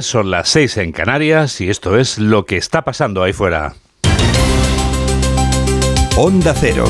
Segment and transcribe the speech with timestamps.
[0.00, 3.74] Son las seis en Canarias y esto es lo que está pasando ahí fuera.
[6.16, 6.86] Onda Cero.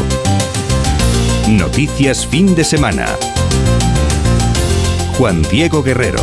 [1.48, 3.06] Noticias fin de semana.
[5.18, 6.22] Juan Diego Guerrero.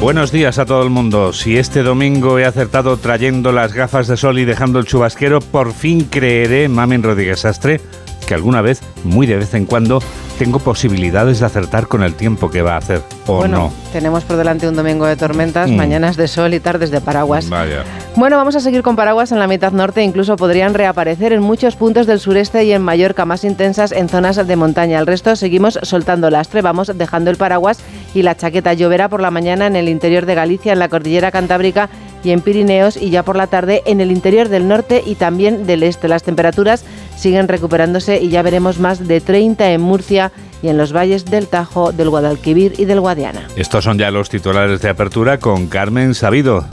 [0.00, 1.32] Buenos días a todo el mundo.
[1.32, 5.72] Si este domingo he acertado trayendo las gafas de sol y dejando el chubasquero, por
[5.72, 7.80] fin creeré, Mamen Rodríguez Astre,
[8.24, 10.02] que alguna vez, muy de vez en cuando,
[10.38, 13.72] tengo posibilidades de acertar con el tiempo que va a hacer, ¿o bueno, no?
[13.92, 15.76] Tenemos por delante un domingo de tormentas, Mm.
[15.76, 17.48] mañanas de sol y tardes de paraguas.
[17.48, 17.84] Vaya.
[18.16, 21.76] Bueno, vamos a seguir con paraguas en la mitad norte, incluso podrían reaparecer en muchos
[21.76, 24.98] puntos del sureste y en Mallorca más intensas en zonas de montaña.
[24.98, 27.78] El resto seguimos soltando lastre, vamos dejando el paraguas
[28.14, 28.72] y la chaqueta.
[28.74, 31.88] Lloverá por la mañana en el interior de Galicia, en la cordillera cantábrica
[32.24, 35.66] y en Pirineos y ya por la tarde en el interior del norte y también
[35.66, 36.08] del este.
[36.08, 36.84] Las temperaturas
[37.16, 40.32] siguen recuperándose y ya veremos más de 30 en Murcia
[40.62, 43.48] y en los valles del Tajo, del Guadalquivir y del Guadiana.
[43.56, 46.66] Estos son ya los titulares de apertura con Carmen Sabido.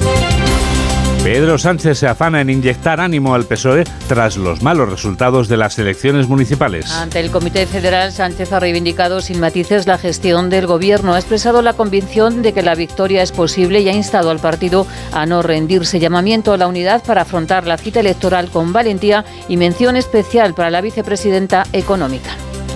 [1.23, 5.77] Pedro Sánchez se afana en inyectar ánimo al PSOE tras los malos resultados de las
[5.77, 6.91] elecciones municipales.
[6.91, 11.13] Ante el Comité Federal, Sánchez ha reivindicado sin matices la gestión del Gobierno.
[11.13, 14.87] Ha expresado la convicción de que la victoria es posible y ha instado al partido
[15.11, 15.99] a no rendirse.
[15.99, 20.71] Llamamiento a la unidad para afrontar la cita electoral con valentía y mención especial para
[20.71, 22.31] la vicepresidenta económica.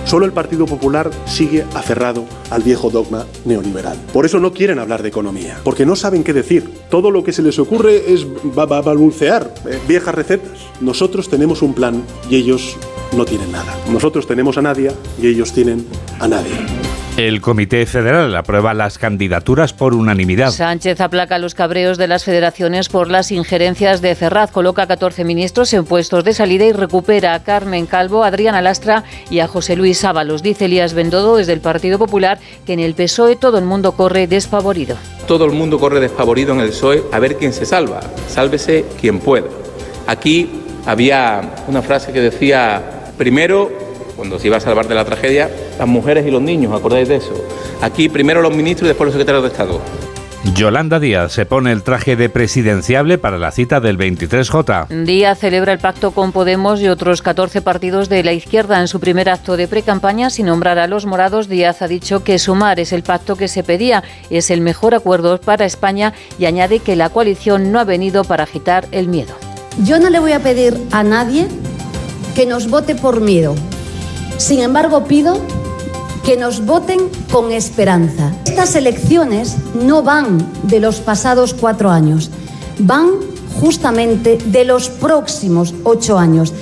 [0.06, 3.96] Solo el Partido Popular sigue aferrado al viejo dogma neoliberal.
[4.12, 6.70] Por eso no quieren hablar de economía, porque no saben qué decir.
[6.90, 10.52] Todo lo que se les ocurre es ba- ba- balbucear eh, viejas recetas.
[10.80, 12.76] Nosotros tenemos un plan y ellos
[13.16, 13.74] no tienen nada.
[13.92, 15.84] Nosotros tenemos a Nadia y ellos tienen
[16.20, 16.52] a nadie.
[17.16, 20.50] El Comité Federal aprueba las candidaturas por unanimidad.
[20.50, 24.50] Sánchez aplaca los cabreos de las federaciones por las injerencias de Ferraz.
[24.50, 28.60] Coloca a 14 ministros en puestos de salida y recupera a Carmen Calvo, a Adriana
[28.60, 30.42] Lastra y a José Luis Ábalos.
[30.42, 34.26] Dice Elías Bendodo desde el Partido Popular que en el PSOE todo el mundo corre
[34.26, 34.98] desfavorido.
[35.26, 38.00] Todo el mundo corre despavorido en el PSOE a ver quién se salva.
[38.28, 39.46] Sálvese quien pueda.
[40.06, 40.50] Aquí
[40.84, 43.85] había una frase que decía, primero,
[44.16, 47.16] cuando se iba a salvar de la tragedia, las mujeres y los niños, ¿acordáis de
[47.16, 47.34] eso?
[47.82, 49.80] Aquí primero los ministros y después los secretarios de Estado.
[50.54, 55.04] Yolanda Díaz se pone el traje de presidenciable para la cita del 23J.
[55.04, 59.00] Díaz celebra el pacto con Podemos y otros 14 partidos de la izquierda en su
[59.00, 61.48] primer acto de precampaña sin nombrar a los morados.
[61.48, 65.38] Díaz ha dicho que sumar es el pacto que se pedía, es el mejor acuerdo
[65.40, 69.34] para España y añade que la coalición no ha venido para agitar el miedo.
[69.84, 71.48] Yo no le voy a pedir a nadie
[72.34, 73.54] que nos vote por miedo.
[74.38, 75.38] Sin embargo, pido
[76.24, 78.32] que nos voten con esperanza.
[78.44, 82.30] Estas elecciones no van de los pasados cuatro años,
[82.78, 83.10] van
[83.60, 86.52] justamente de los próximos ocho años.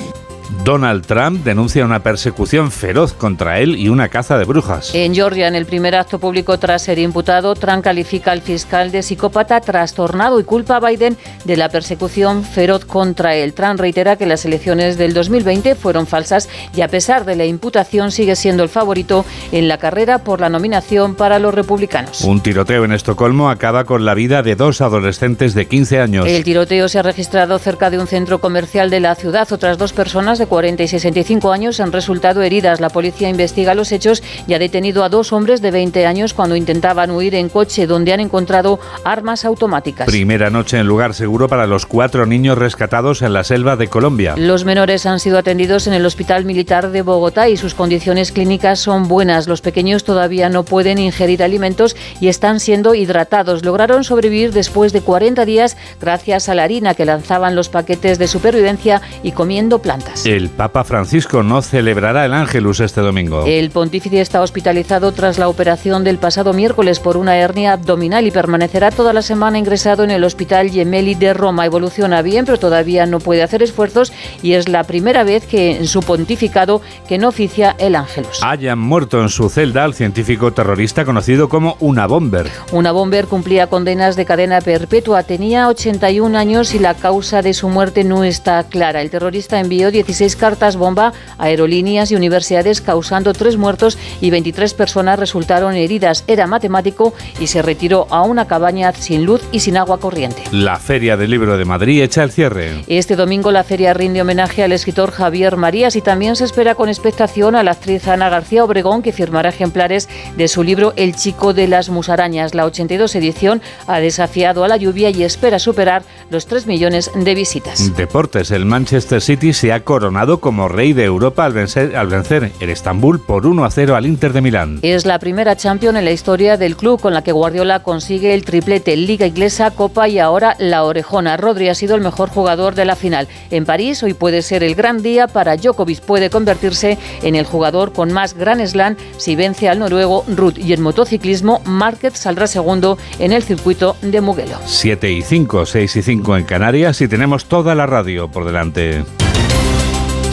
[0.65, 4.95] Donald Trump denuncia una persecución feroz contra él y una caza de brujas.
[4.95, 9.03] En Georgia, en el primer acto público tras ser imputado, Trump califica al fiscal de
[9.03, 13.53] psicópata trastornado y culpa a Biden de la persecución feroz contra él.
[13.53, 18.11] Trump reitera que las elecciones del 2020 fueron falsas y a pesar de la imputación
[18.11, 22.23] sigue siendo el favorito en la carrera por la nominación para los republicanos.
[22.23, 26.27] Un tiroteo en Estocolmo acaba con la vida de dos adolescentes de 15 años.
[26.27, 29.53] El tiroteo se ha registrado cerca de un centro comercial de la ciudad.
[29.53, 32.79] Otras dos personas de 40 y 65 años han resultado heridas.
[32.81, 36.55] La policía investiga los hechos y ha detenido a dos hombres de 20 años cuando
[36.55, 40.07] intentaban huir en coche donde han encontrado armas automáticas.
[40.07, 44.35] Primera noche en lugar seguro para los cuatro niños rescatados en la selva de Colombia.
[44.37, 48.79] Los menores han sido atendidos en el Hospital Militar de Bogotá y sus condiciones clínicas
[48.79, 49.49] son buenas.
[49.49, 53.65] Los pequeños todavía no pueden ingerir alimentos y están siendo hidratados.
[53.65, 58.29] Lograron sobrevivir después de 40 días gracias a la harina que lanzaban los paquetes de
[58.29, 60.25] supervivencia y comiendo plantas.
[60.27, 63.45] El Papa Francisco no celebrará el Ángelus este domingo.
[63.47, 68.31] El pontífice está hospitalizado tras la operación del pasado miércoles por una hernia abdominal y
[68.31, 71.67] permanecerá toda la semana ingresado en el Hospital Gemelli de Roma.
[71.67, 74.13] Evoluciona bien, pero todavía no puede hacer esfuerzos
[74.43, 78.43] y es la primera vez que en su pontificado que no oficia el Ángelus.
[78.43, 82.51] Hayan muerto en su celda al científico terrorista conocido como una bomber.
[82.73, 85.23] Una bomber cumplía condenas de cadena perpetua.
[85.23, 89.03] Tenía 81 años y la causa de su muerte no está clara.
[89.03, 94.75] El terrorista envió 16 cartas bomba a aerolíneas y universidades causando tres muertos y 23
[94.75, 96.25] personas resultaron heridas.
[96.27, 100.43] Era matemático y se retiró a una cabaña sin luz y sin agua corriente.
[100.53, 102.85] La Feria del Libro de Madrid echa el cierre.
[102.87, 106.89] Este domingo la feria rinde homenaje al escritor Javier Marías y también se espera con
[106.89, 111.55] expectación a la actriz Ana García Obregón que firmará ejemplares de su libro El chico
[111.55, 112.55] de las musarañas.
[112.55, 117.35] La 82 edición ha desafiado a la lluvia y espera superar los 3 millones de
[117.35, 117.95] visitas.
[117.97, 122.07] Deportes, el Manchester City se ha coronado coronado como rey de Europa al vencer, al
[122.07, 124.79] vencer el Estambul por 1 a 0 al Inter de Milán.
[124.81, 128.45] Es la primera Champions en la historia del club con la que Guardiola consigue el
[128.45, 131.37] triplete Liga Inglesa, Copa y ahora la Orejona.
[131.37, 133.29] Rodri ha sido el mejor jugador de la final.
[133.51, 136.01] En París hoy puede ser el gran día para Djokovic.
[136.01, 140.57] Puede convertirse en el jugador con más Grand Slam si vence al noruego Ruth.
[140.57, 144.57] Y en motociclismo, Márquez saldrá segundo en el circuito de Mugello.
[144.65, 149.05] 7 y 5, 6 y 5 en Canarias y tenemos toda la radio por delante.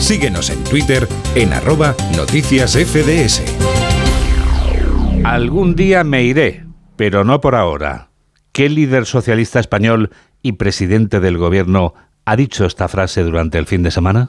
[0.02, 1.06] Síguenos en Twitter
[1.36, 3.40] en arroba noticias FDS.
[5.22, 6.66] Algún día me iré,
[6.96, 8.08] pero no por ahora.
[8.50, 10.10] ¿Qué líder socialista español
[10.42, 11.94] y presidente del gobierno
[12.24, 14.28] ha dicho esta frase durante el fin de semana?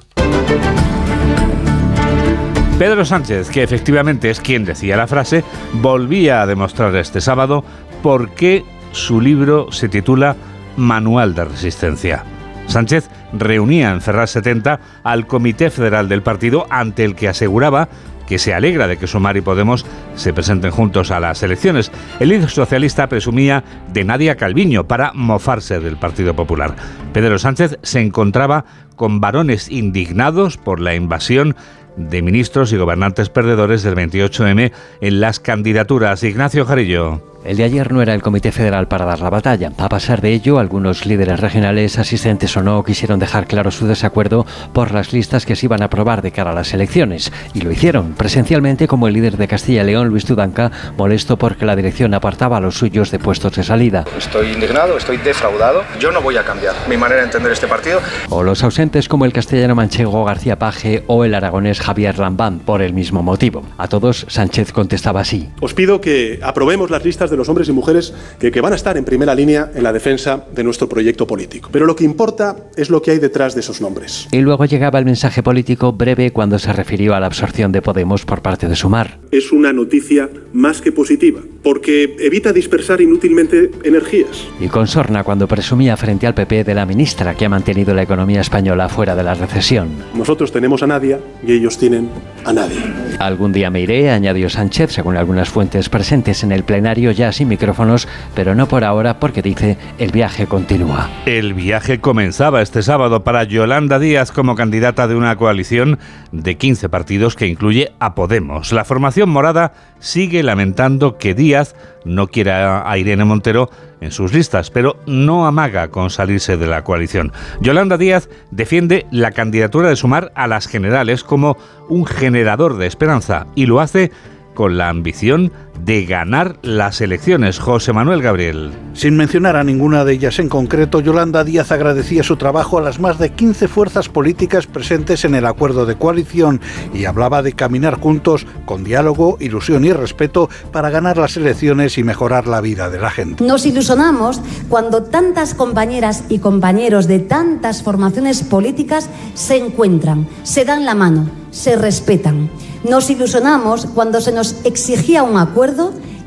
[2.78, 5.44] Pedro Sánchez, que efectivamente es quien decía la frase,
[5.74, 7.66] volvía a demostrar este sábado
[8.04, 10.36] por qué su libro se titula
[10.78, 12.26] Manual de Resistencia.
[12.74, 17.88] Sánchez reunía en Ferraz 70 al Comité Federal del partido ante el que aseguraba
[18.28, 19.86] que se alegra de que Sumar y Podemos
[20.16, 21.92] se presenten juntos a las elecciones.
[22.20, 26.76] El líder socialista presumía de Nadia Calviño para mofarse del Partido Popular.
[27.14, 28.66] Pedro Sánchez se encontraba
[28.96, 31.56] con varones indignados por la invasión
[31.96, 34.72] de ministros y gobernantes perdedores del 28M
[35.02, 36.24] en las candidaturas.
[36.24, 37.33] Ignacio Jarillo.
[37.46, 39.74] El de ayer no era el Comité Federal para dar la batalla.
[39.78, 44.46] A pesar de ello, algunos líderes regionales, asistentes o no, quisieron dejar claro su desacuerdo
[44.72, 47.34] por las listas que se iban a aprobar de cara a las elecciones.
[47.54, 51.66] Y lo hicieron, presencialmente como el líder de Castilla y León, Luis Tudanca, molesto porque
[51.66, 54.06] la dirección apartaba a los suyos de puestos de salida.
[54.18, 55.84] Estoy indignado, estoy defraudado.
[56.00, 58.00] Yo no voy a cambiar mi manera de entender este partido.
[58.30, 62.82] O los ausentes como el castellano manchego García Paje o el aragonés Javier Lambán, por
[62.82, 63.64] el mismo motivo.
[63.78, 65.50] A todos, Sánchez contestaba así.
[65.60, 68.76] Os pido que aprobemos las listas de los hombres y mujeres que, que, van a
[68.76, 71.70] estar en primera línea en la defensa de nuestro proyecto político.
[71.72, 74.28] Pero lo que importa es lo que hay detrás de esos nombres.
[74.32, 78.26] Y luego llegaba el mensaje político breve cuando se refirió a la absorción de Podemos
[78.26, 79.20] por parte de Sumar.
[79.32, 84.46] Es una noticia más que positiva, porque evita dispersar inútilmente energías.
[84.60, 88.04] Y con sorna cuando presumía frente al PP de la ministra que ha mantenido la
[88.04, 89.90] economía española fuera de la recesión.
[90.16, 92.10] Nosotros tenemos a Nadia y ellos tienen
[92.46, 93.03] a nadie.
[93.26, 97.48] Algún día me iré, añadió Sánchez, según algunas fuentes presentes en el plenario ya sin
[97.48, 98.06] micrófonos,
[98.36, 101.10] pero no por ahora porque dice el viaje continúa.
[101.26, 106.00] El viaje comenzaba este sábado para Yolanda Díaz como candidata de una coalición
[106.34, 108.74] de 15 partidos que incluye a Podemos.
[108.74, 113.70] La formación morada sigue lamentando que Díaz no quiera a Irene Montero
[114.02, 117.32] en sus listas, pero no amaga con salirse de la coalición.
[117.62, 121.58] Yolanda Díaz defiende la candidatura de Sumar a las generales como
[121.90, 124.12] un generador de esperanza y lo hace
[124.54, 127.60] con la ambición de ganar las elecciones.
[127.60, 128.72] José Manuel Gabriel.
[128.94, 133.00] Sin mencionar a ninguna de ellas en concreto, Yolanda Díaz agradecía su trabajo a las
[133.00, 136.62] más de 15 fuerzas políticas presentes en el acuerdo de coalición
[136.94, 142.04] y hablaba de caminar juntos con diálogo, ilusión y respeto para ganar las elecciones y
[142.04, 143.44] mejorar la vida de la gente.
[143.44, 150.86] Nos ilusionamos cuando tantas compañeras y compañeros de tantas formaciones políticas se encuentran, se dan
[150.86, 152.50] la mano, se respetan.
[152.84, 155.63] Nos ilusionamos cuando se nos exigía un acuerdo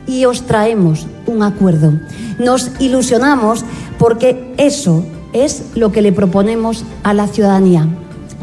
[0.06, 1.92] y os traemos un acuerdo.
[2.38, 3.64] Nos ilusionamos
[3.98, 7.86] porque eso es lo que le proponemos a la ciudadanía.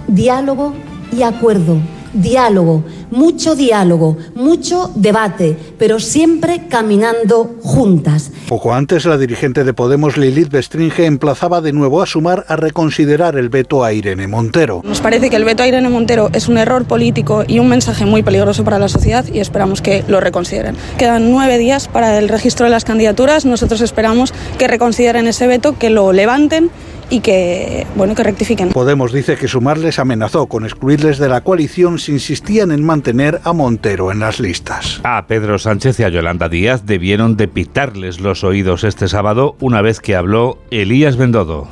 [0.07, 0.73] Diálogo
[1.11, 1.77] y acuerdo.
[2.13, 8.31] Diálogo, mucho diálogo, mucho debate, pero siempre caminando juntas.
[8.49, 13.37] Poco antes, la dirigente de Podemos, Lilith Bestringe, emplazaba de nuevo a sumar a reconsiderar
[13.37, 14.81] el veto a Irene Montero.
[14.83, 18.05] Nos parece que el veto a Irene Montero es un error político y un mensaje
[18.05, 20.75] muy peligroso para la sociedad y esperamos que lo reconsideren.
[20.97, 23.45] Quedan nueve días para el registro de las candidaturas.
[23.45, 26.71] Nosotros esperamos que reconsideren ese veto, que lo levanten
[27.13, 28.69] y que, bueno, que rectifiquen.
[28.69, 33.39] Podemos dice que Sumar les amenazó con excluirles de la coalición si insistían en mantener
[33.43, 34.99] a Montero en las listas.
[35.03, 39.83] A Pedro Sánchez y a Yolanda Díaz debieron de pitarles los oídos este sábado una
[39.83, 41.67] vez que habló Elías Bendodo.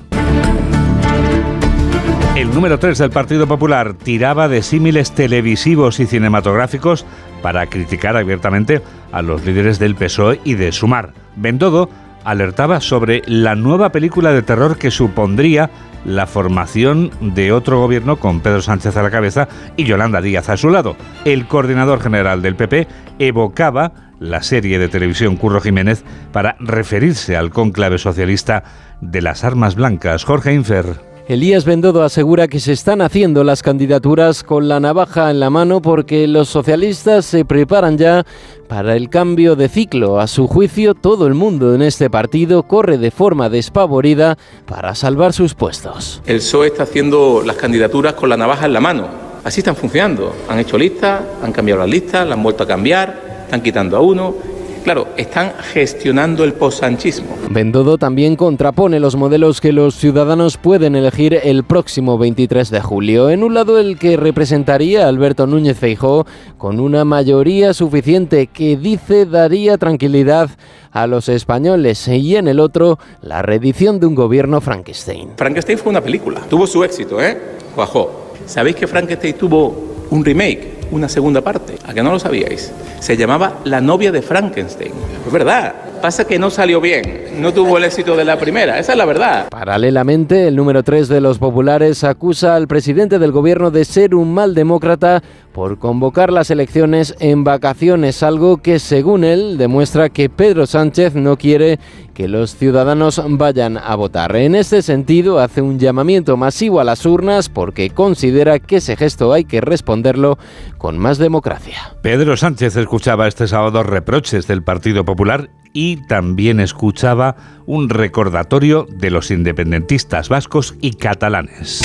[2.36, 7.04] El número 3 del Partido Popular tiraba de símiles televisivos y cinematográficos
[7.42, 11.14] para criticar abiertamente a los líderes del PSOE y de Sumar.
[11.36, 11.90] Bendodo
[12.24, 15.70] alertaba sobre la nueva película de terror que supondría
[16.06, 19.48] la formación de otro gobierno con Pedro Sánchez a la cabeza
[19.78, 20.96] y Yolanda Díaz a su lado.
[21.26, 22.88] El coordinador general del PP
[23.20, 28.64] evocaba la serie de televisión Curro Jiménez para referirse al cónclave socialista
[29.02, 30.24] de las armas blancas.
[30.24, 31.11] Jorge Infer.
[31.28, 35.82] Elías Bendodo asegura que se están haciendo las candidaturas con la navaja en la mano
[35.82, 38.26] porque los socialistas se preparan ya
[38.68, 40.20] para el cambio de ciclo.
[40.20, 45.32] A su juicio, todo el mundo en este partido corre de forma despavorida para salvar
[45.32, 46.22] sus puestos.
[46.26, 49.08] El PSOE está haciendo las candidaturas con la navaja en la mano.
[49.44, 50.36] Así están funcionando.
[50.50, 54.02] Han hecho listas, han cambiado las listas, las han vuelto a cambiar, están quitando a
[54.02, 54.36] uno
[54.84, 57.38] Claro, están gestionando el posanchismo.
[57.52, 63.30] Bendodo también contrapone los modelos que los ciudadanos pueden elegir el próximo 23 de julio.
[63.30, 66.26] En un lado el que representaría a Alberto Núñez Feijó
[66.58, 70.50] con una mayoría suficiente que dice daría tranquilidad
[70.92, 75.30] a los españoles y en el otro la reedición de un gobierno Frankenstein.
[75.38, 77.38] Frankenstein fue una película, tuvo su éxito, ¿eh?
[77.76, 78.34] Cuajó.
[78.48, 80.81] ¿Sabéis que Frankenstein tuvo un remake?
[80.92, 81.78] Una segunda parte.
[81.86, 82.72] ¿A que no lo sabíais?
[83.00, 84.94] Se llamaba La novia de Frankenstein.
[85.26, 85.91] Es verdad.
[86.02, 89.06] Pasa que no salió bien, no tuvo el éxito de la primera, esa es la
[89.06, 89.50] verdad.
[89.50, 94.34] Paralelamente, el número 3 de los populares acusa al presidente del gobierno de ser un
[94.34, 95.22] mal demócrata
[95.54, 101.38] por convocar las elecciones en vacaciones, algo que según él demuestra que Pedro Sánchez no
[101.38, 101.78] quiere
[102.16, 104.36] que los ciudadanos vayan a votar.
[104.36, 109.34] En este sentido, hace un llamamiento masivo a las urnas porque considera que ese gesto
[109.34, 110.40] hay que responderlo
[110.80, 111.96] con más democracia.
[112.02, 119.12] Pedro Sánchez escuchaba este sábado reproches del Partido Popular y también escuchaba un recordatorio de
[119.12, 121.82] los independentistas vascos y catalanes.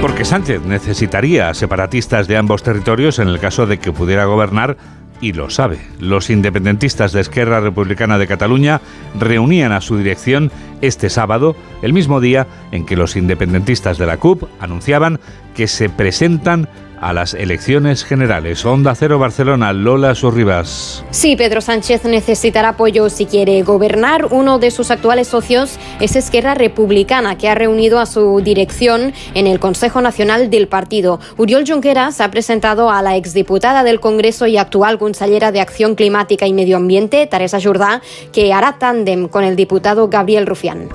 [0.00, 4.76] Porque Sánchez necesitaría separatistas de ambos territorios en el caso de que pudiera gobernar
[5.20, 5.78] y lo sabe.
[5.98, 8.80] Los independentistas de Esquerra Republicana de Cataluña
[9.18, 10.50] reunían a su dirección
[10.80, 15.20] este sábado, el mismo día en que los independentistas de la CUP anunciaban
[15.54, 16.68] que se presentan
[17.00, 18.64] a las elecciones generales.
[18.64, 21.04] Onda Cero Barcelona, Lola Surribas.
[21.10, 24.26] Sí, Pedro Sánchez necesitará apoyo si quiere gobernar.
[24.30, 29.46] Uno de sus actuales socios es Esquerra Republicana, que ha reunido a su dirección en
[29.46, 31.20] el Consejo Nacional del Partido.
[31.36, 36.46] Uriol Junqueras ha presentado a la exdiputada del Congreso y actual consellera de Acción Climática
[36.46, 38.00] y Medio Ambiente, Teresa Jordà,
[38.32, 40.88] que hará tándem con el diputado Gabriel Rufián.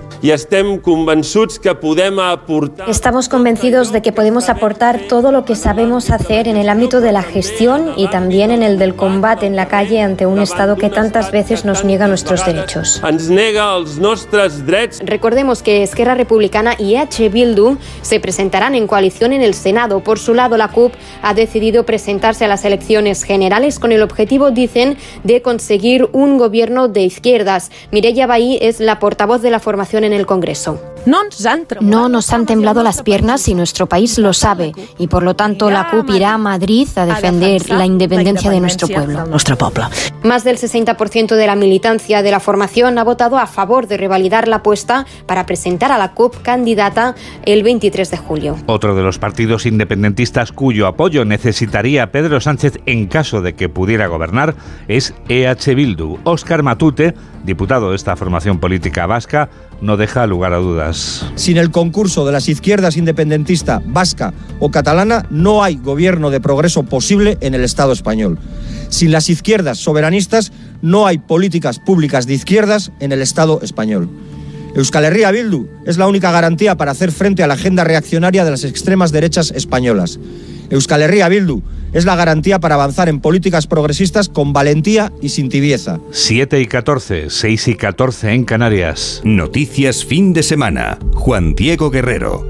[2.88, 7.12] Estamos convencidos de que podemos aportar todo lo que sabemos hacer en el ámbito de
[7.12, 10.90] la gestión y también en el del combate en la calle ante un Estado que
[10.90, 13.02] tantas veces nos niega nuestros derechos.
[15.04, 17.28] Recordemos que Esquerra Republicana y H.
[17.30, 20.00] Bildu se presentarán en coalición en el Senado.
[20.00, 24.52] Por su lado, la CUP ha decidido presentarse a las elecciones generales con el objetivo,
[24.52, 27.70] dicen, de conseguir un gobierno de izquierdas.
[27.92, 30.80] Mireya Bahí es la portavoz de la formación en el Congreso.
[31.06, 35.70] No nos han temblado las piernas y nuestro país lo sabe y por lo tanto
[35.70, 39.26] la CUP irá a Madrid a defender la independencia de nuestro pueblo.
[39.26, 39.90] Nuestro pueblo.
[40.24, 44.48] Más del 60% de la militancia de la formación ha votado a favor de revalidar
[44.48, 47.16] la apuesta para presentar a la CUP candidata
[47.46, 48.58] el 23 de julio.
[48.68, 54.08] Otro de los partidos independentistas cuyo apoyo necesitaría Pedro Sánchez en caso de que pudiera
[54.08, 54.56] gobernar
[54.88, 56.20] es EH Bildu.
[56.24, 59.50] Óscar Matute, diputado de esta formación política vasca,
[59.82, 61.26] no deja lugar a dudas.
[61.36, 66.84] Sin el concurso de las izquierdas independentista vasca o catalana, no hay gobierno de progreso
[66.84, 68.40] posible en el Estado español.
[68.90, 74.10] Sin las izquierdas soberanistas, no hay políticas públicas de izquierdas en el Estado español.
[74.76, 78.52] Euskal Herria Bildu es la única garantía para hacer frente a la agenda reaccionaria de
[78.52, 80.20] las extremas derechas españolas.
[80.72, 81.62] Euskal Herria Bildu
[81.94, 86.00] es la garantía para avanzar en políticas progresistas con valentía y sin tibieza.
[86.12, 89.22] 7 y 14, 6 y 14 en Canarias.
[89.26, 90.98] Noticias fin de semana.
[91.14, 92.50] Juan Diego Guerrero.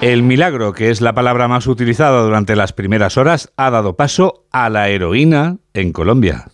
[0.00, 4.46] El milagro, que es la palabra más utilizada durante las primeras horas, ha dado paso
[4.50, 6.46] a la heroína en Colombia.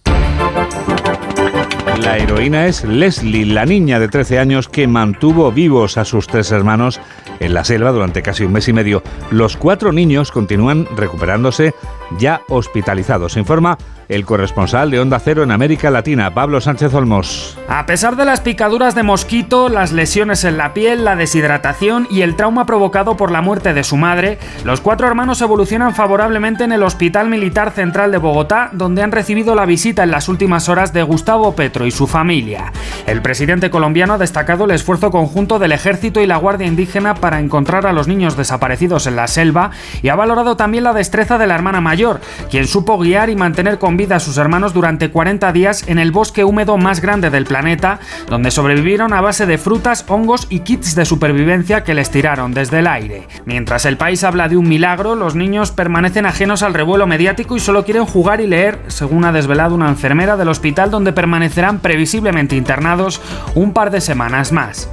[2.00, 6.50] La heroína es Leslie, la niña de 13 años que mantuvo vivos a sus tres
[6.50, 7.00] hermanos
[7.40, 9.02] en la selva durante casi un mes y medio.
[9.30, 11.74] Los cuatro niños continúan recuperándose
[12.18, 13.36] ya hospitalizados.
[13.36, 17.58] Informa el corresponsal de Onda Cero en América Latina, Pablo Sánchez Olmos.
[17.68, 22.22] A pesar de las picaduras de mosquito, las lesiones en la piel, la deshidratación y
[22.22, 26.72] el trauma provocado por la muerte de su madre, los cuatro hermanos evolucionan favorablemente en
[26.72, 30.92] el Hospital Militar Central de Bogotá, donde han recibido la visita en las últimas horas
[30.92, 32.72] de Gustavo Petro y su familia.
[33.06, 37.40] El presidente colombiano ha destacado el esfuerzo conjunto del ejército y la Guardia Indígena para
[37.40, 39.70] encontrar a los niños desaparecidos en la selva
[40.02, 42.20] y ha valorado también la destreza de la hermana mayor,
[42.50, 46.12] quien supo guiar y mantener con vida a sus hermanos durante 40 días en el
[46.12, 50.94] bosque húmedo más grande del planeta, donde sobrevivieron a base de frutas, hongos y kits
[50.94, 53.28] de supervivencia que les tiraron desde el aire.
[53.44, 57.60] Mientras el país habla de un milagro, los niños permanecen ajenos al revuelo mediático y
[57.60, 62.56] solo quieren jugar y leer, según ha desvelado una enfermera del hospital donde permanecerán previsiblemente
[62.56, 63.20] internados
[63.54, 64.88] un par de semanas más.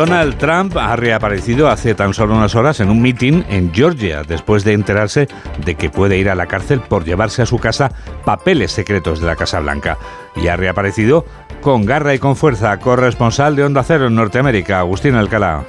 [0.00, 4.64] Donald Trump ha reaparecido hace tan solo unas horas en un mitin en Georgia, después
[4.64, 5.28] de enterarse
[5.62, 7.92] de que puede ir a la cárcel por llevarse a su casa
[8.24, 9.98] papeles secretos de la Casa Blanca.
[10.36, 11.26] Y ha reaparecido
[11.60, 15.66] con garra y con fuerza, corresponsal de Onda Cero en Norteamérica, Agustín Alcalá.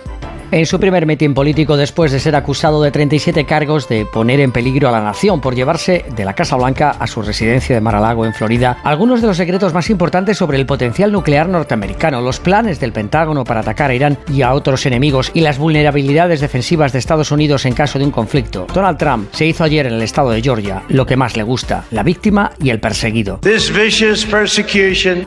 [0.53, 4.51] En su primer mitin político, después de ser acusado de 37 cargos de poner en
[4.51, 8.25] peligro a la nación por llevarse de la Casa Blanca a su residencia de Mar-a-Lago
[8.25, 12.81] en Florida, algunos de los secretos más importantes sobre el potencial nuclear norteamericano, los planes
[12.81, 16.99] del Pentágono para atacar a Irán y a otros enemigos y las vulnerabilidades defensivas de
[16.99, 18.67] Estados Unidos en caso de un conflicto.
[18.73, 21.85] Donald Trump se hizo ayer en el estado de Georgia lo que más le gusta,
[21.91, 23.39] la víctima y el perseguido.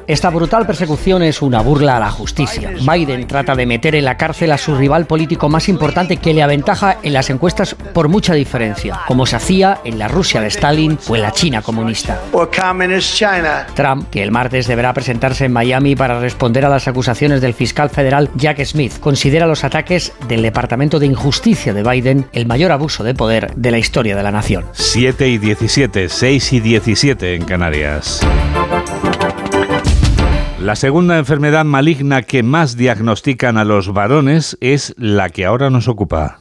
[0.07, 2.75] Esta brutal persecución es una burla a la justicia.
[2.79, 6.43] Biden trata de meter en la cárcel a su rival político más importante que le
[6.43, 10.99] aventaja en las encuestas por mucha diferencia, como se hacía en la Rusia de Stalin
[11.07, 12.21] o en la China comunista.
[13.77, 17.91] Trump, que el martes deberá presentarse en Miami para responder a las acusaciones del fiscal
[17.91, 23.05] federal Jack Smith, considera los ataques del Departamento de Injusticia de Biden el mayor abuso
[23.05, 24.65] de poder de la historia de la nación.
[24.73, 28.21] 7 y 17, 6 y 17 en Canarias.
[30.65, 35.89] La segunda enfermedad maligna que más diagnostican a los varones es la que ahora nos
[35.89, 36.39] ocupa.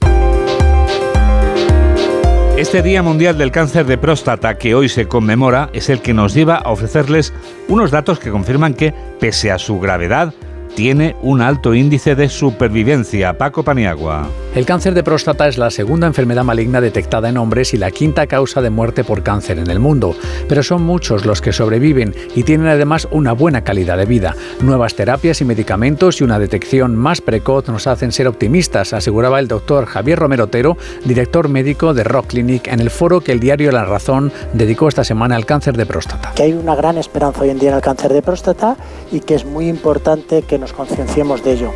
[2.56, 6.34] Este Día Mundial del Cáncer de Próstata que hoy se conmemora es el que nos
[6.34, 7.34] lleva a ofrecerles
[7.68, 10.34] unos datos que confirman que, pese a su gravedad,
[10.76, 13.38] tiene un alto índice de supervivencia.
[13.38, 14.28] Paco Paniagua.
[14.56, 18.28] El cáncer de próstata es la segunda enfermedad maligna detectada en hombres y la quinta
[18.28, 20.16] causa de muerte por cáncer en el mundo.
[20.48, 24.36] Pero son muchos los que sobreviven y tienen además una buena calidad de vida.
[24.62, 29.48] Nuevas terapias y medicamentos y una detección más precoz nos hacen ser optimistas, aseguraba el
[29.48, 33.72] doctor Javier Romero Otero, director médico de Rock Clinic, en el foro que el diario
[33.72, 36.32] La Razón dedicó esta semana al cáncer de próstata.
[36.36, 38.78] Que hay una gran esperanza hoy en día en el cáncer de próstata
[39.12, 41.72] y que es muy importante que nos concienciemos de ello.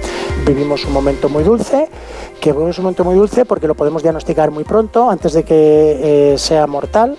[0.45, 1.89] Vivimos un momento muy dulce,
[2.39, 6.33] que es un momento muy dulce porque lo podemos diagnosticar muy pronto, antes de que
[6.33, 7.17] eh, sea mortal,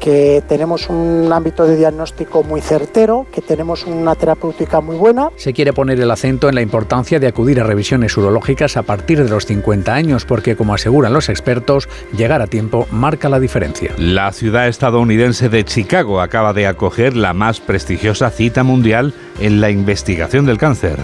[0.00, 5.30] que tenemos un ámbito de diagnóstico muy certero, que tenemos una terapéutica muy buena.
[5.36, 9.22] Se quiere poner el acento en la importancia de acudir a revisiones urológicas a partir
[9.22, 13.92] de los 50 años, porque como aseguran los expertos, llegar a tiempo marca la diferencia.
[13.98, 19.70] La ciudad estadounidense de Chicago acaba de acoger la más prestigiosa cita mundial en la
[19.70, 20.98] investigación del cáncer.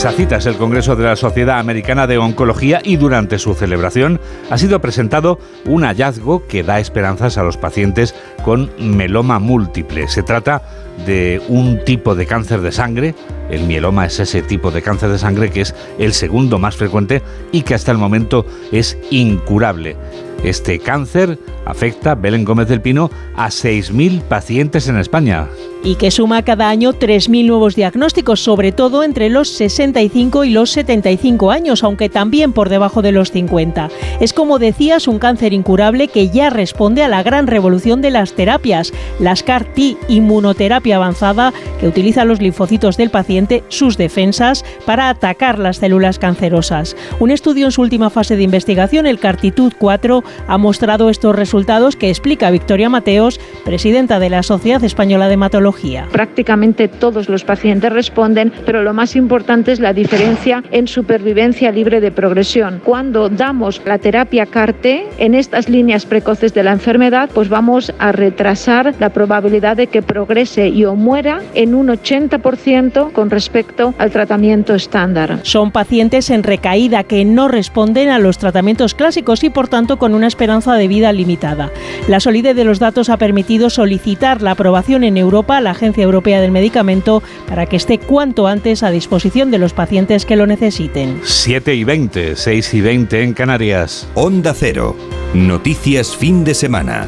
[0.00, 4.18] Esa cita es el Congreso de la Sociedad Americana de Oncología y durante su celebración
[4.48, 10.08] ha sido presentado un hallazgo que da esperanzas a los pacientes con meloma múltiple.
[10.08, 10.62] Se trata
[11.04, 13.14] de un tipo de cáncer de sangre.
[13.50, 17.20] El mieloma es ese tipo de cáncer de sangre que es el segundo más frecuente
[17.52, 19.96] y que hasta el momento es incurable.
[20.42, 25.46] Este cáncer afecta, Belén Gómez del Pino, a 6.000 pacientes en España.
[25.82, 30.70] Y que suma cada año 3.000 nuevos diagnósticos, sobre todo entre los 65 y los
[30.72, 33.88] 75 años, aunque también por debajo de los 50.
[34.20, 38.34] Es como decías, un cáncer incurable que ya responde a la gran revolución de las
[38.34, 45.58] terapias, las CAR-T, inmunoterapia avanzada, que utiliza los linfocitos del paciente, sus defensas, para atacar
[45.58, 46.94] las células cancerosas.
[47.20, 51.96] Un estudio en su última fase de investigación, el CARTITUD 4, ha mostrado estos resultados
[51.96, 55.69] que explica Victoria Mateos, presidenta de la Sociedad Española de Hematología.
[56.12, 62.00] Prácticamente todos los pacientes responden, pero lo más importante es la diferencia en supervivencia libre
[62.00, 62.80] de progresión.
[62.84, 68.12] Cuando damos la terapia CAR-T en estas líneas precoces de la enfermedad, pues vamos a
[68.12, 74.10] retrasar la probabilidad de que progrese y o muera en un 80% con respecto al
[74.10, 75.40] tratamiento estándar.
[75.42, 80.14] Son pacientes en recaída que no responden a los tratamientos clásicos y por tanto con
[80.14, 81.70] una esperanza de vida limitada.
[82.08, 86.40] La solidez de los datos ha permitido solicitar la aprobación en Europa la Agencia Europea
[86.40, 91.20] del Medicamento para que esté cuanto antes a disposición de los pacientes que lo necesiten.
[91.22, 94.08] 7 y 20, 6 y 20 en Canarias.
[94.14, 94.96] Onda Cero.
[95.34, 97.06] Noticias fin de semana.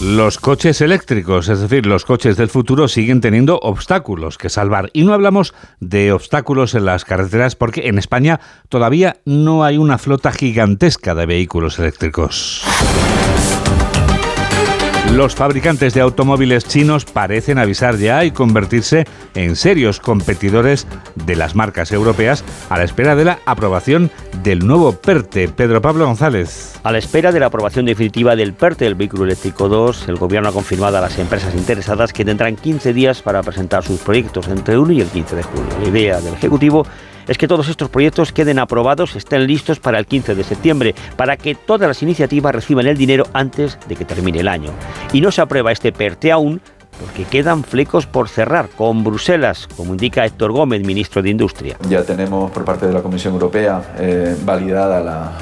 [0.00, 4.88] Los coches eléctricos, es decir, los coches del futuro, siguen teniendo obstáculos que salvar.
[4.94, 9.98] Y no hablamos de obstáculos en las carreteras porque en España todavía no hay una
[9.98, 12.64] flota gigantesca de vehículos eléctricos.
[15.14, 20.86] Los fabricantes de automóviles chinos parecen avisar ya y convertirse en serios competidores
[21.26, 24.12] de las marcas europeas a la espera de la aprobación
[24.44, 25.48] del nuevo PERTE.
[25.48, 26.78] Pedro Pablo González.
[26.84, 30.50] A la espera de la aprobación definitiva del PERTE, el vehículo eléctrico 2, el gobierno
[30.50, 34.78] ha confirmado a las empresas interesadas que tendrán 15 días para presentar sus proyectos entre
[34.78, 35.68] 1 y el 15 de julio.
[35.82, 36.86] La idea del Ejecutivo
[37.38, 41.54] que todos estos proyectos queden aprobados, estén listos para el 15 de septiembre, para que
[41.54, 44.70] todas las iniciativas reciban el dinero antes de que termine el año.
[45.12, 46.60] Y no se aprueba este PERTE aún
[47.00, 51.76] porque quedan flecos por cerrar con Bruselas, como indica Héctor Gómez, ministro de Industria.
[51.88, 55.32] Ya tenemos por parte de la Comisión Europea eh, validada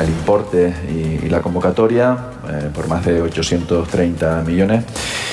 [0.00, 2.16] el importe y, la convocatoria
[2.48, 4.84] eh, por más de 830 millones.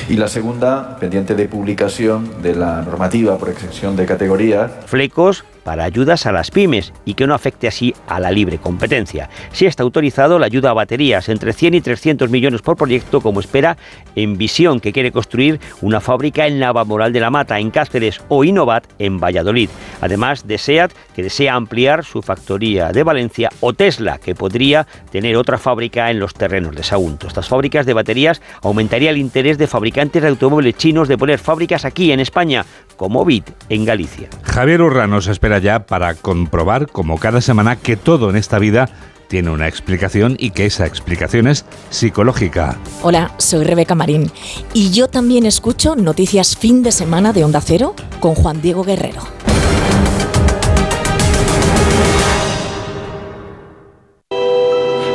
[0.10, 4.72] Y la segunda, pendiente de publicación de la normativa por excepción de categorías.
[4.88, 9.30] Flecos para ayudas a las pymes y que no afecte así a la libre competencia.
[9.54, 13.40] Si está autorizado la ayuda a baterías entre 100 y 300 millones por proyecto, como
[13.40, 13.78] espera
[14.18, 18.84] Envisión, que quiere construir una fábrica en Navamoral de la Mata, en Cáceres, o Innovat,
[19.00, 19.70] en Valladolid.
[20.02, 25.38] Además de SEAT, que desea ampliar su factoría de Valencia, o Tesla, que podría tener
[25.38, 27.28] otra fábrica en los terrenos de Sagunto.
[27.28, 31.86] Estas fábricas de baterías aumentaría el interés de fabricantes de automóviles chinos de poner fábricas
[31.86, 32.66] aquí en España,
[32.98, 34.28] como BIT en Galicia.
[34.44, 38.90] Javier Urrano se espera ya para comprobar, como cada semana, que todo en esta vida
[39.32, 42.78] tiene una explicación y que esa explicación es psicológica.
[43.02, 44.30] Hola, soy Rebeca Marín
[44.74, 49.22] y yo también escucho Noticias Fin de Semana de Onda Cero con Juan Diego Guerrero.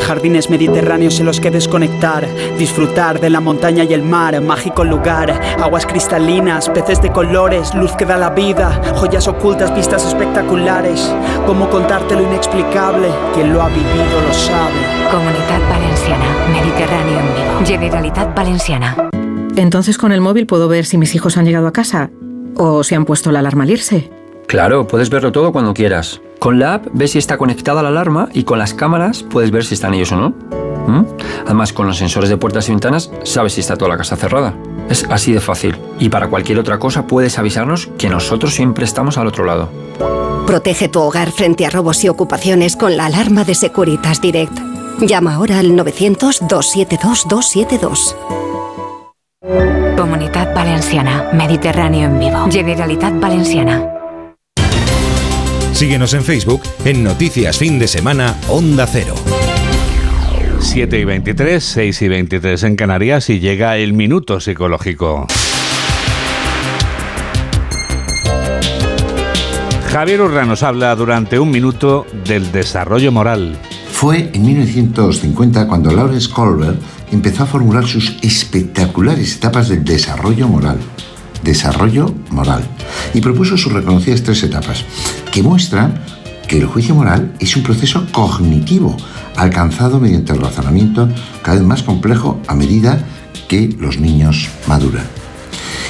[0.06, 2.26] Jardines mediterráneos en los que desconectar,
[2.58, 7.92] disfrutar de la montaña y el mar, mágico lugar, aguas cristalinas, peces de colores, luz
[7.96, 11.12] que da la vida, joyas ocultas, vistas espectaculares.
[11.44, 13.08] ¿Cómo contarte lo inexplicable?
[13.34, 14.80] Quien lo ha vivido lo sabe.
[15.10, 17.66] Comunidad Valenciana, Mediterráneo en vivo.
[17.66, 19.10] Generalitat Valenciana.
[19.56, 22.10] Entonces con el móvil puedo ver si mis hijos han llegado a casa
[22.54, 24.15] o si han puesto la alarma al irse.
[24.46, 26.20] Claro, puedes verlo todo cuando quieras.
[26.38, 29.64] Con la app ves si está conectada la alarma y con las cámaras puedes ver
[29.64, 30.34] si están ellos o no.
[30.86, 31.04] ¿Mm?
[31.46, 34.54] Además, con los sensores de puertas y ventanas sabes si está toda la casa cerrada.
[34.88, 35.76] Es así de fácil.
[35.98, 39.68] Y para cualquier otra cosa puedes avisarnos que nosotros siempre estamos al otro lado.
[40.46, 44.56] Protege tu hogar frente a robos y ocupaciones con la alarma de Securitas Direct.
[45.00, 48.14] Llama ahora al 900-272-272.
[49.96, 52.46] Comunidad Valenciana, Mediterráneo en vivo.
[52.48, 53.95] Generalitat Valenciana.
[55.76, 59.14] Síguenos en Facebook en Noticias Fin de Semana Onda Cero.
[60.58, 65.26] 7 y 23, 6 y 23 en Canarias y llega el minuto psicológico.
[69.92, 73.58] Javier Urra nos habla durante un minuto del desarrollo moral.
[73.92, 76.80] Fue en 1950 cuando Lawrence Colbert
[77.12, 80.78] empezó a formular sus espectaculares etapas del desarrollo moral
[81.46, 82.62] desarrollo moral,
[83.14, 84.84] y propuso sus reconocidas tres etapas,
[85.32, 86.02] que muestran
[86.46, 88.96] que el juicio moral es un proceso cognitivo
[89.36, 91.08] alcanzado mediante el razonamiento
[91.42, 93.04] cada vez más complejo a medida
[93.48, 95.06] que los niños maduran.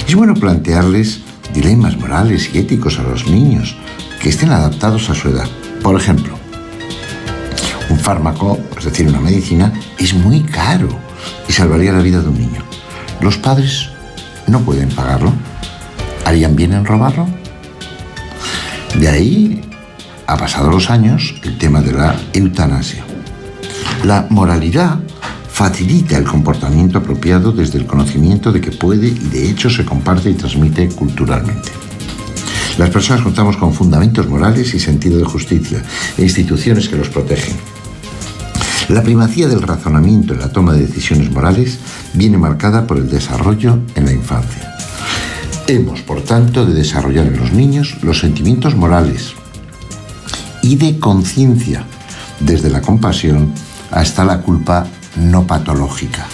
[0.07, 1.21] Es bueno plantearles
[1.53, 3.77] dilemas morales y éticos a los niños
[4.21, 5.49] que estén adaptados a su edad.
[5.83, 6.35] Por ejemplo,
[7.91, 10.89] un fármaco, es decir, una medicina, es muy caro
[11.49, 12.63] y salvaría la vida de un niño.
[13.21, 13.91] Los padres
[14.47, 15.33] no pueden pagarlo.
[16.25, 17.27] ¿Harían bien en robarlo?
[18.99, 19.61] De ahí
[20.27, 23.05] ha pasado los años el tema de la eutanasia.
[24.05, 24.99] La moralidad
[25.51, 30.31] facilita el comportamiento apropiado desde el conocimiento de que puede y de hecho se comparte
[30.31, 31.71] y transmite culturalmente.
[32.79, 35.83] Las personas contamos con fundamentos morales y sentido de justicia
[36.19, 37.57] e instituciones que los protegen.
[38.89, 41.79] La primacía del razonamiento en la toma de decisiones morales
[42.17, 44.77] viene marcada por el desarrollo en la infancia.
[45.69, 49.35] Hemos, por tanto, de desarrollar en los niños los sentimientos morales
[50.63, 51.85] y de conciencia,
[52.41, 53.53] desde la compasión
[53.91, 56.27] hasta la culpa no patológica.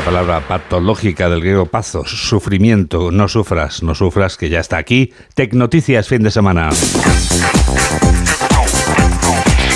[0.00, 5.12] La palabra patológica del griego pazos, sufrimiento, no sufras, no sufras, que ya está aquí.
[5.34, 6.70] Tecnoticias, fin de semana.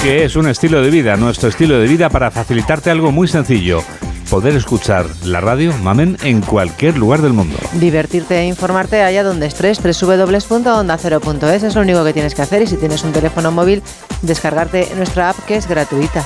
[0.03, 3.83] Que es un estilo de vida, nuestro estilo de vida para facilitarte algo muy sencillo.
[4.31, 7.59] Poder escuchar la radio, mamen, en cualquier lugar del mundo.
[7.75, 12.67] Divertirte e informarte allá donde estés, www.ondacero.es es lo único que tienes que hacer y
[12.67, 13.83] si tienes un teléfono móvil,
[14.23, 16.25] descargarte nuestra app que es gratuita.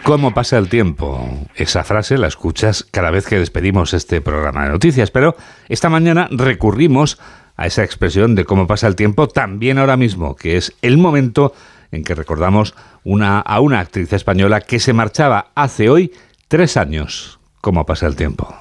[0.09, 1.29] ¿Cómo pasa el tiempo?
[1.55, 5.37] Esa frase la escuchas cada vez que despedimos este programa de noticias, pero
[5.69, 7.21] esta mañana recurrimos
[7.59, 11.53] a esa expresión de cómo pasa el tiempo también ahora mismo, que es el momento
[11.93, 16.15] en que recordamos una, a una actriz española que se marchaba hace hoy
[16.49, 17.39] tres años.
[17.61, 18.57] ¿Cómo pasa el tiempo?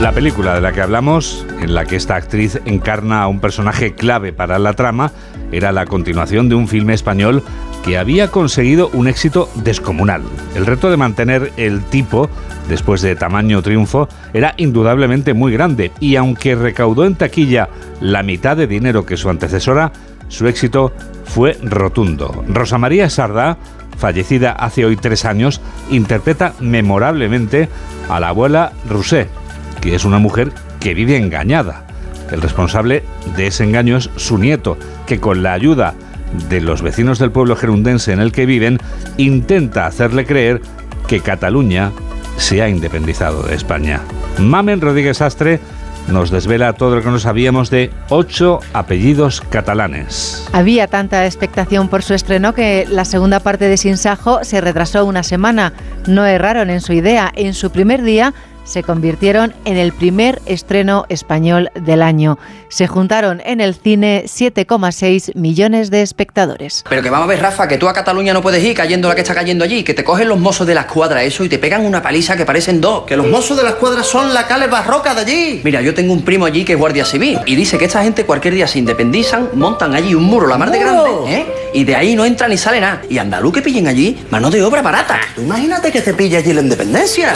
[0.00, 3.96] La película de la que hablamos, en la que esta actriz encarna a un personaje
[3.96, 5.10] clave para la trama,
[5.50, 7.42] era la continuación de un filme español
[7.84, 10.22] que había conseguido un éxito descomunal.
[10.54, 12.30] El reto de mantener el tipo,
[12.68, 17.68] después de tamaño triunfo, era indudablemente muy grande y aunque recaudó en taquilla
[18.00, 19.92] la mitad de dinero que su antecesora,
[20.28, 20.92] su éxito
[21.24, 22.44] fue rotundo.
[22.48, 23.58] Rosa María Sardá,
[23.98, 27.68] fallecida hace hoy tres años, interpreta memorablemente
[28.08, 29.28] a la abuela Rousset,
[29.82, 31.84] que es una mujer que vive engañada.
[32.32, 33.04] El responsable
[33.36, 35.94] de ese engaño es su nieto, que con la ayuda
[36.48, 38.78] de los vecinos del pueblo gerundense en el que viven,
[39.16, 40.60] intenta hacerle creer
[41.06, 41.92] que Cataluña
[42.36, 44.00] se ha independizado de España.
[44.38, 45.60] Mamen Rodríguez Astre
[46.08, 50.46] nos desvela todo lo que no sabíamos de ocho apellidos catalanes.
[50.52, 55.06] Había tanta expectación por su estreno que la segunda parte de Sin Sajo se retrasó
[55.06, 55.72] una semana.
[56.06, 57.32] No erraron en su idea.
[57.34, 58.34] En su primer día
[58.64, 62.38] se convirtieron en el primer estreno español del año.
[62.68, 66.84] Se juntaron en el cine 7,6 millones de espectadores.
[66.88, 69.14] Pero que vamos a ver, Rafa, que tú a Cataluña no puedes ir cayendo la
[69.14, 71.58] que está cayendo allí, que te cogen los mozos de la escuadra eso y te
[71.58, 73.04] pegan una paliza que parecen dos.
[73.04, 75.60] Que los mozos de la escuadra son la cales barroca de allí.
[75.62, 78.24] Mira, yo tengo un primo allí que es guardia civil y dice que esta gente
[78.24, 81.46] cualquier día se independizan, montan allí un muro la mar de grande, ¿eh?
[81.72, 83.02] Y de ahí no entra ni sale nada.
[83.08, 85.20] Y andalú que pillen allí, mano de obra barata.
[85.34, 87.34] Tú imagínate que te pilla allí la independencia.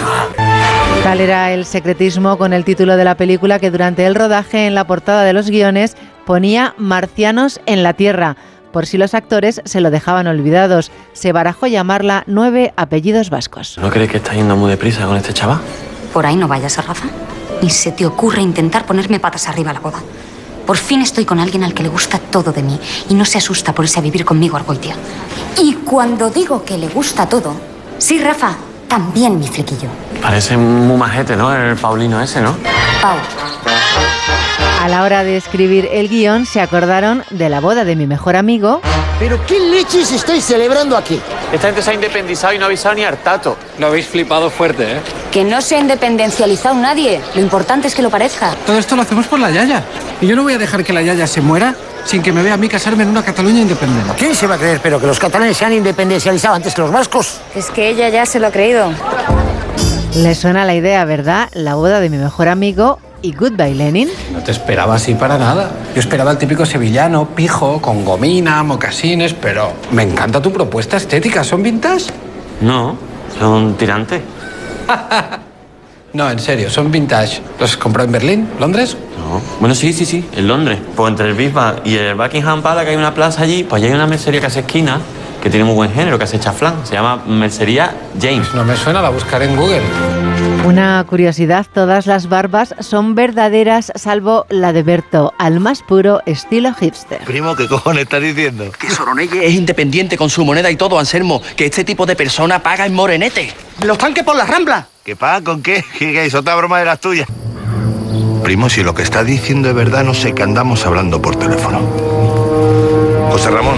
[1.03, 4.75] Tal era el secretismo con el título de la película que durante el rodaje en
[4.75, 8.37] la portada de los guiones ponía Marcianos en la Tierra.
[8.73, 13.79] Por si los actores se lo dejaban olvidados, se barajó llamarla Nueve Apellidos Vascos.
[13.79, 15.59] ¿No crees que está yendo muy deprisa con este chaval?
[16.13, 17.09] Por ahí no vayas, Rafa.
[17.63, 19.99] Ni se te ocurre intentar ponerme patas arriba a la boda.
[20.67, 22.79] Por fin estoy con alguien al que le gusta todo de mí
[23.09, 24.95] y no se asusta por irse a vivir conmigo Argoitia.
[25.61, 27.55] Y cuando digo que le gusta todo,
[27.99, 28.57] sí, Rafa,
[28.89, 29.89] también mi friquillo.
[30.21, 31.55] Parece muy majete, ¿no?
[31.55, 32.57] El Paulino ese, ¿no?
[33.01, 33.17] Pau.
[34.83, 38.37] A la hora de escribir el guion se acordaron de la boda de mi mejor
[38.37, 38.81] amigo.
[39.19, 41.21] ¿Pero qué leches estáis celebrando aquí?
[41.53, 43.57] Esta gente se ha independizado y no ha avisado ni hartato.
[43.79, 45.01] Lo habéis flipado fuerte, ¿eh?
[45.33, 47.21] Que no se ha independencializado nadie.
[47.35, 48.55] Lo importante es que lo parezca.
[48.65, 49.83] Todo esto lo hacemos por la Yaya.
[50.21, 51.75] Y yo no voy a dejar que la Yaya se muera
[52.09, 54.13] sin que me vea a mí casarme en una Cataluña independiente.
[54.17, 56.91] ¿Quién se va a creer, pero que los catalanes se han independencializado antes que los
[56.91, 57.39] vascos?
[57.55, 58.91] Es que ella ya se lo ha creído.
[60.15, 61.51] Le suena la idea, ¿verdad?
[61.53, 64.09] La boda de mi mejor amigo y Goodbye Lenin.
[64.33, 65.71] No te esperaba así para nada.
[65.95, 71.45] Yo esperaba el típico sevillano, pijo, con gomina, mocasines, pero me encanta tu propuesta estética.
[71.45, 72.07] ¿Son vintage?
[72.63, 72.97] No,
[73.39, 74.23] son tirantes.
[76.19, 77.41] No, en serio, son vintage.
[77.61, 78.97] ¿Los compró en Berlín, Londres?
[79.17, 79.41] No.
[79.61, 80.81] Bueno, sí, sí, sí, en Londres.
[80.97, 83.89] Pues entre el Bismarck y el Buckingham Palace, que hay una plaza allí, pues allí
[83.89, 84.99] hay una mercería que hace esquina,
[85.41, 86.85] que tiene muy buen género, que hace chaflán.
[86.85, 88.53] Se llama Mercería James.
[88.53, 89.83] No me suena, la buscaré en Google.
[90.65, 96.75] Una curiosidad, todas las barbas son verdaderas salvo la de Berto, al más puro estilo
[96.75, 97.21] hipster.
[97.25, 98.71] Primo, ¿qué cojones estás diciendo?
[98.73, 101.41] Que Soronelle es independiente con su moneda y todo, Anselmo.
[101.57, 103.53] Que este tipo de persona paga en morenete.
[103.85, 104.87] Los tanques por las ramblas.
[105.05, 105.85] ¿Qué pagan con qué?
[105.99, 107.29] ¿Qué, qué es otra broma de las tuyas?
[108.49, 111.81] primo, si lo que está diciendo es verdad, no sé qué andamos hablando por teléfono.
[113.31, 113.77] José Ramón,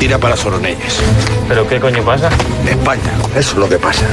[0.00, 0.98] tira para Soronelles.
[1.46, 2.30] ¿Pero qué coño pasa?
[2.66, 4.06] España, eso es lo que pasa.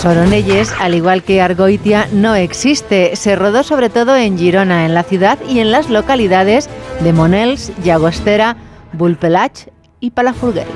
[0.00, 3.16] Soronelles, al igual que Argoitia, no existe.
[3.16, 6.68] Se rodó sobre todo en Girona, en la ciudad y en las localidades
[7.00, 8.56] de Monels, Llagostera,
[8.92, 9.68] Bulpelach
[10.00, 10.68] y Palafrugell.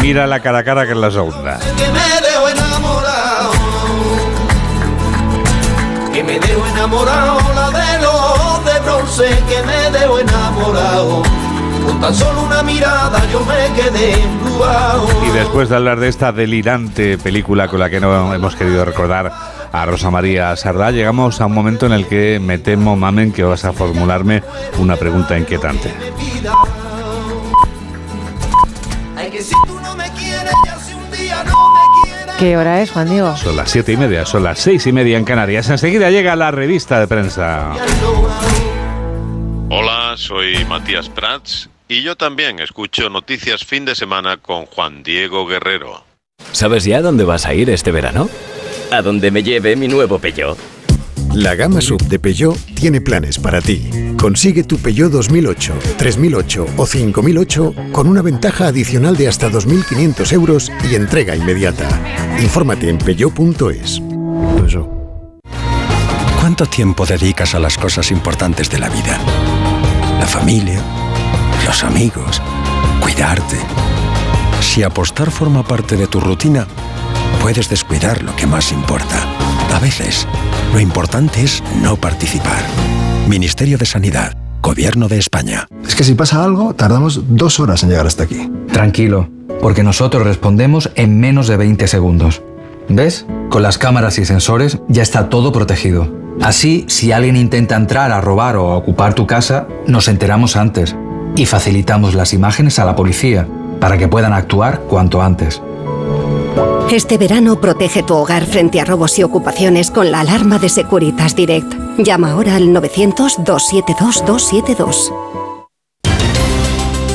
[0.00, 1.60] Mira la cara a cara que es la segunda.
[1.60, 3.52] Que me dejo enamorado.
[6.12, 7.38] Que me dejo enamorado.
[7.54, 7.71] La
[9.16, 9.28] bronce.
[9.48, 11.22] Que me dejo enamorado.
[11.86, 15.08] Con tan solo una mirada yo me quedé embrujado.
[15.26, 19.32] Y después de hablar de esta delirante película con la que no hemos querido recordar
[19.72, 23.42] a Rosa María Sardá, llegamos a un momento en el que me temo, mamen, que
[23.42, 24.42] vas a formularme
[24.78, 25.92] una pregunta inquietante.
[32.38, 33.36] ¿Qué hora es, Juan Diego?
[33.36, 35.68] Son las siete y media, son las seis y media en Canarias.
[35.68, 37.72] Enseguida llega la revista de prensa.
[39.74, 45.46] Hola, soy Matías Prats y yo también escucho Noticias Fin de Semana con Juan Diego
[45.46, 46.04] Guerrero.
[46.52, 48.28] ¿Sabes ya dónde vas a ir este verano?
[48.90, 50.58] A donde me lleve mi nuevo Peugeot.
[51.32, 53.88] La gama sub de Peugeot tiene planes para ti.
[54.20, 60.70] Consigue tu Peugeot 2008, 3008 o 5008 con una ventaja adicional de hasta 2.500 euros
[60.90, 61.88] y entrega inmediata.
[62.42, 64.02] Infórmate en peugeot.es.
[66.42, 69.18] ¿Cuánto tiempo dedicas a las cosas importantes de la vida?
[70.22, 70.80] La familia,
[71.66, 72.40] los amigos,
[73.00, 73.56] cuidarte.
[74.60, 76.64] Si apostar forma parte de tu rutina,
[77.40, 79.16] puedes descuidar lo que más importa.
[79.74, 80.28] A veces,
[80.72, 82.62] lo importante es no participar.
[83.28, 85.66] Ministerio de Sanidad, Gobierno de España.
[85.84, 88.48] Es que si pasa algo, tardamos dos horas en llegar hasta aquí.
[88.72, 89.28] Tranquilo,
[89.60, 92.42] porque nosotros respondemos en menos de 20 segundos.
[92.96, 93.26] ¿Ves?
[93.50, 96.08] Con las cámaras y sensores ya está todo protegido.
[96.40, 100.96] Así, si alguien intenta entrar a robar o a ocupar tu casa, nos enteramos antes
[101.36, 103.46] y facilitamos las imágenes a la policía
[103.80, 105.62] para que puedan actuar cuanto antes.
[106.90, 111.34] Este verano protege tu hogar frente a robos y ocupaciones con la alarma de Securitas
[111.34, 111.72] Direct.
[111.98, 115.12] Llama ahora al 900-272-272.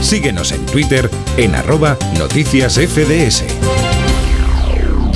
[0.01, 3.43] Síguenos en Twitter en arroba noticias FDS.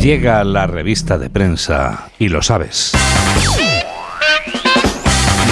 [0.01, 2.91] Llega la revista de prensa y lo sabes.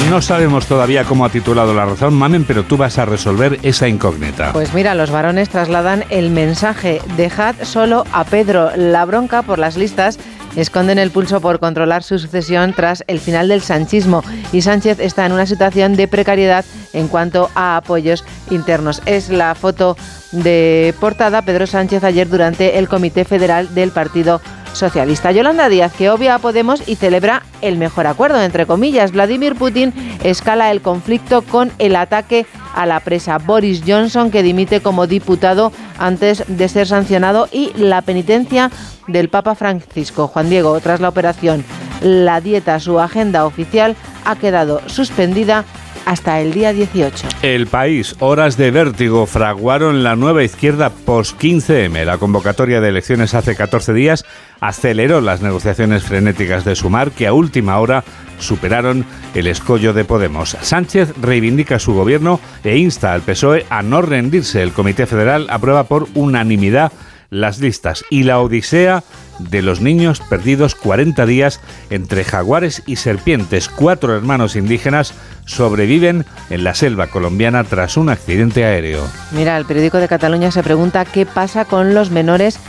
[0.09, 3.87] No sabemos todavía cómo ha titulado la razón, Mamen, pero tú vas a resolver esa
[3.87, 4.51] incógnita.
[4.51, 8.71] Pues mira, los varones trasladan el mensaje, dejad solo a Pedro.
[8.75, 10.17] La bronca por las listas
[10.61, 15.25] esconden el pulso por controlar su sucesión tras el final del sanchismo y Sánchez está
[15.25, 19.01] en una situación de precariedad en cuanto a apoyos internos.
[19.05, 19.95] Es la foto
[20.31, 24.41] de portada Pedro Sánchez ayer durante el Comité Federal del Partido
[24.73, 25.31] Socialista.
[25.31, 29.11] Yolanda Díaz, que obvia a Podemos y celebra el mejor acuerdo, entre comillas.
[29.11, 33.37] Vladimir Putin escala el conflicto con el ataque a la presa.
[33.37, 38.71] Boris Johnson, que dimite como diputado antes de ser sancionado, y la penitencia
[39.07, 40.27] del Papa Francisco.
[40.27, 41.65] Juan Diego, tras la operación
[42.01, 45.65] La Dieta, su agenda oficial ha quedado suspendida
[46.09, 47.27] hasta el día 18.
[47.43, 52.03] El país, horas de vértigo, fraguaron la nueva izquierda post-15M.
[52.03, 54.25] La convocatoria de elecciones hace 14 días
[54.59, 58.03] aceleró las negociaciones frenéticas de Sumar, que a última hora
[58.39, 60.57] superaron el escollo de Podemos.
[60.61, 64.63] Sánchez reivindica su gobierno e insta al PSOE a no rendirse.
[64.63, 66.91] El Comité Federal aprueba por unanimidad
[67.29, 69.03] las listas y la odisea
[69.39, 73.69] de los niños perdidos 40 días entre jaguares y serpientes.
[73.69, 75.13] Cuatro hermanos indígenas
[75.45, 79.07] sobreviven en la selva colombiana tras un accidente aéreo.
[79.31, 82.59] Mira, el periódico de Cataluña se pregunta qué pasa con los menores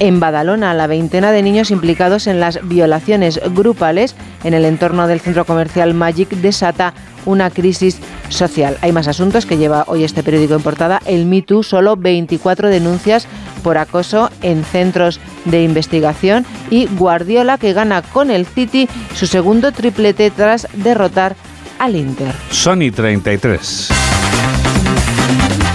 [0.00, 5.20] en Badalona, la veintena de niños implicados en las violaciones grupales en el entorno del
[5.20, 6.94] centro comercial Magic desata
[7.26, 8.78] una crisis social.
[8.80, 11.00] Hay más asuntos que lleva hoy este periódico en portada.
[11.06, 13.26] El Me solo 24 denuncias
[13.62, 19.72] por acoso en centros de investigación y Guardiola que gana con el City su segundo
[19.72, 21.36] triplete tras derrotar
[21.78, 22.34] al Inter.
[22.50, 23.90] Sony 33.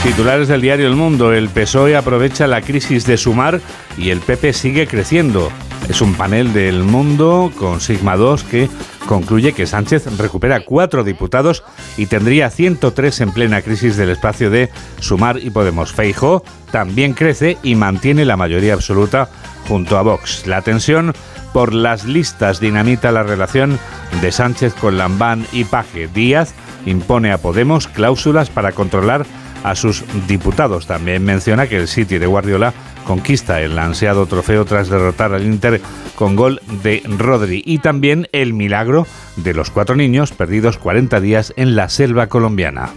[0.04, 1.34] Titulares del diario El Mundo.
[1.34, 3.60] El PSOE aprovecha la crisis de Sumar
[3.98, 5.52] y el PP sigue creciendo.
[5.88, 8.70] Es un panel del Mundo con Sigma 2 que
[9.08, 11.64] concluye que Sánchez recupera cuatro diputados
[11.98, 15.92] y tendría 103 en plena crisis del espacio de Sumar y Podemos.
[15.92, 19.30] Feijo también crece y mantiene la mayoría absoluta
[19.68, 20.46] junto a Vox.
[20.46, 21.14] La tensión
[21.54, 23.80] por las listas dinamita la relación
[24.22, 26.08] de Sánchez con Lambán y Paje.
[26.08, 26.54] Díaz
[26.86, 29.26] impone a Podemos cláusulas para controlar
[29.64, 30.88] a sus diputados.
[30.88, 32.74] También menciona que el sitio de Guardiola
[33.06, 35.82] conquista el ansiado trofeo tras derrotar al Inter
[36.16, 41.54] con gol de Rodri y también el milagro de los cuatro niños perdidos 40 días
[41.56, 42.90] en la selva colombiana.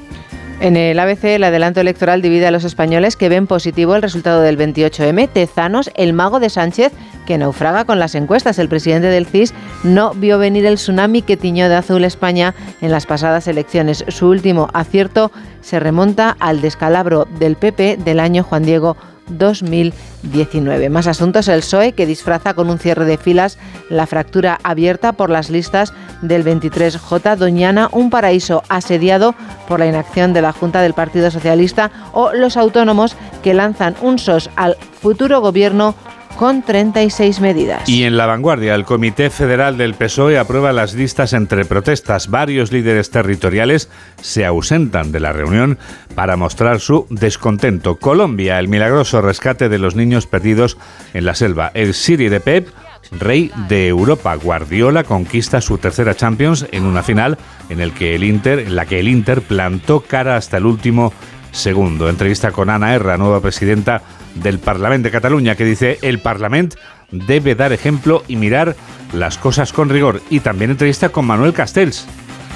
[0.63, 4.43] En el ABC, el adelanto electoral divide a los españoles que ven positivo el resultado
[4.43, 5.29] del 28M.
[5.29, 6.93] Tezanos, el mago de Sánchez,
[7.27, 8.61] que naufraga con las encuestas.
[8.61, 12.93] El presidente del CIS no vio venir el tsunami que tiñó de azul España en
[12.93, 14.05] las pasadas elecciones.
[14.07, 15.33] Su último acierto
[15.63, 18.97] se remonta al descalabro del PP del año Juan Diego
[19.39, 20.89] 2019.
[20.89, 23.59] Más asuntos, el PSOE que disfraza con un cierre de filas
[23.89, 29.35] la fractura abierta por las listas del 23J Doñana, un paraíso asediado
[29.69, 34.19] por la inacción de la Junta del Partido Socialista o los autónomos que lanzan un
[34.19, 35.95] SOS al futuro gobierno
[36.37, 37.89] con 36 medidas.
[37.89, 42.29] Y en la vanguardia, el Comité Federal del PSOE aprueba las listas entre protestas.
[42.29, 43.89] Varios líderes territoriales
[44.21, 45.79] se ausentan de la reunión
[46.15, 47.97] para mostrar su descontento.
[47.97, 50.79] Colombia, el milagroso rescate de los niños perdidos
[51.15, 51.71] en la selva.
[51.75, 52.69] El Siri de Pep,
[53.11, 54.35] rey de Europa.
[54.35, 58.87] Guardiola conquista su tercera Champions en una final en, el que el Inter, en la
[58.87, 61.13] que el Inter plantó cara hasta el último
[61.51, 62.09] segundo.
[62.09, 64.03] Entrevista con Ana Erra, nueva presidenta
[64.35, 66.77] del Parlamento de Cataluña, que dice el Parlamento
[67.13, 68.75] debe dar ejemplo y mirar
[69.13, 70.21] las cosas con rigor.
[70.31, 72.07] Y también entrevista con Manuel Castells,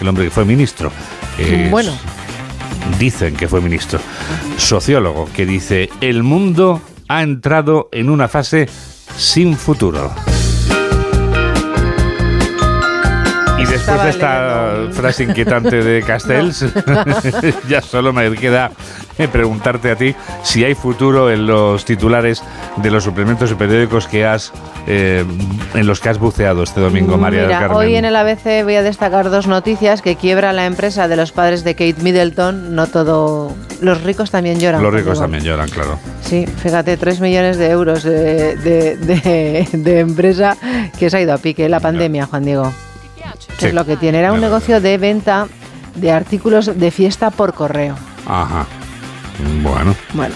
[0.00, 0.90] el hombre que fue ministro.
[1.38, 1.92] Es, bueno.
[2.98, 4.00] Dicen que fue ministro.
[4.56, 8.68] Sociólogo, que dice, el mundo ha entrado en una fase
[9.16, 10.12] sin futuro.
[13.58, 16.64] Y después de esta frase inquietante de Castells,
[17.68, 18.70] ya solo me queda
[19.32, 22.42] preguntarte a ti si hay futuro en los titulares
[22.76, 24.52] de los suplementos y periódicos que has
[24.86, 25.24] eh,
[25.74, 27.76] en los que has buceado este domingo, María Mira, del Carmen.
[27.78, 31.32] Hoy en el ABC voy a destacar dos noticias que quiebra la empresa de los
[31.32, 32.74] padres de Kate Middleton.
[32.74, 33.52] No todo.
[33.80, 34.82] Los ricos también lloran.
[34.82, 35.98] Los ricos también lloran, claro.
[36.22, 40.56] Sí, fíjate, 3 millones de euros de, de- de- de empresa
[40.98, 41.68] que se ha ido a pique.
[41.68, 42.72] La pandemia, Juan Diego.
[43.58, 43.66] Sí.
[43.66, 44.18] Es lo que tiene.
[44.18, 45.46] Era un negocio de venta
[45.94, 47.94] de artículos de fiesta por correo.
[48.26, 48.66] Ajá.
[49.62, 50.34] Bueno, Bueno,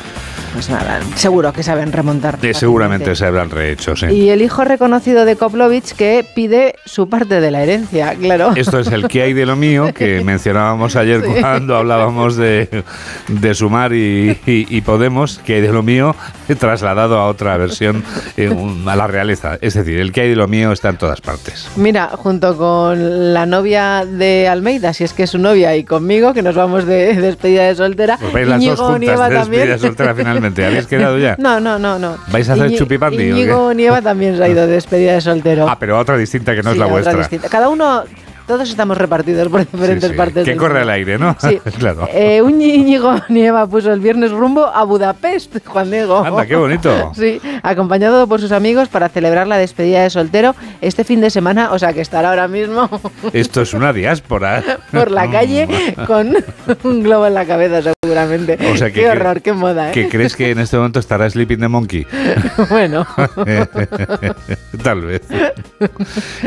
[0.52, 2.38] pues nada, seguro que saben remontar.
[2.40, 4.06] de seguramente se habrán rehecho, sí.
[4.06, 8.52] Y el hijo reconocido de Koplovich que pide su parte de la herencia, claro.
[8.56, 11.40] Esto es el que hay de lo mío que mencionábamos ayer Sí.
[11.40, 12.82] cuando hablábamos de,
[13.28, 16.16] de Sumar y, y- y Podemos, que hay de lo mío
[16.58, 18.02] trasladado a otra versión,
[18.36, 18.50] eh,
[18.86, 19.56] a la realeza.
[19.60, 21.68] Es decir, el que hay de lo mío está en todas partes.
[21.76, 26.34] Mira, junto con la novia de Almeida, si es que es su novia, y conmigo,
[26.34, 28.18] que nos vamos de despedida de soltera.
[28.32, 29.78] Pues las dos juntas de despedida también.
[29.78, 30.39] soltera finalmente.
[30.46, 31.36] ¿Habéis quedado ya?
[31.38, 32.16] No, no, no, no.
[32.30, 33.28] ¿Vais a hacer chupipandi o qué?
[33.42, 35.68] Íñigo Nieva también se ha ido de despedida de soltero.
[35.68, 37.18] Ah, pero otra distinta que no es Sí, la otra vuestra.
[37.18, 37.48] distinta.
[37.48, 38.04] Cada uno,
[38.50, 40.16] todos estamos repartidos por diferentes Sí, sí.
[40.16, 40.44] partes.
[40.44, 41.36] Que corre al aire, ¿no?
[41.38, 41.60] Sí.
[41.78, 42.08] claro.
[42.12, 46.24] Eh, un Íñigo Nieva puso el viernes rumbo a Budapest, Juan Diego.
[46.24, 47.12] Anda, qué bonito.
[47.20, 51.70] Sí, acompañado por sus amigos para celebrar la despedida de soltero este fin de semana,
[51.70, 52.88] o sea que estará ahora mismo
[53.32, 54.62] Esto es una diáspora.
[54.90, 55.68] por la calle
[56.08, 56.34] con
[56.82, 58.58] un globo en la cabeza seguramente.
[58.72, 59.92] O sea que- qué horror, qué moda, ¿eh?
[59.92, 62.06] ¿Que crees que en este momento estará Sleeping the Monkey?
[62.68, 63.06] bueno.
[64.82, 65.22] Tal vez.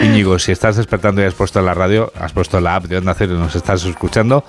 [0.01, 3.13] Íñigo, si estás despertando y has puesto la radio, has puesto la app de Onda
[3.13, 4.43] Cero y nos estás escuchando,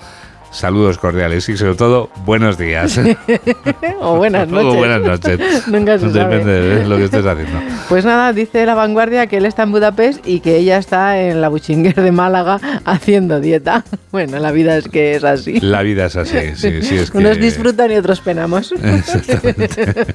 [0.55, 2.99] saludos cordiales y sobre todo, buenos días.
[3.99, 4.73] o buenas noches.
[4.73, 5.67] O buenas noches.
[5.67, 6.37] Nunca se sabe.
[6.37, 7.59] Depende de lo que estés haciendo.
[7.89, 11.41] Pues nada, dice la vanguardia que él está en Budapest y que ella está en
[11.41, 13.83] la Buchinguer de Málaga haciendo dieta.
[14.11, 15.59] Bueno, la vida es que es así.
[15.59, 17.17] La vida es así, sí, sí, es que...
[17.17, 18.71] Unos disfrutan y otros penamos.
[18.71, 20.05] Exactamente.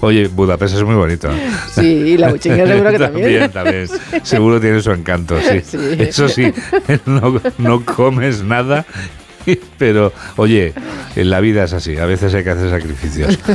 [0.00, 1.28] Oye, Budapest es muy bonito.
[1.72, 3.50] Sí, y la Buchinguer seguro que también.
[3.50, 4.24] También, también.
[4.24, 5.60] Seguro tiene su encanto, sí.
[5.62, 5.78] Sí.
[5.98, 6.52] Eso sí,
[7.06, 8.84] no, no comes nada,
[9.78, 10.72] pero oye,
[11.16, 13.38] en la vida es así, a veces hay que hacer sacrificios.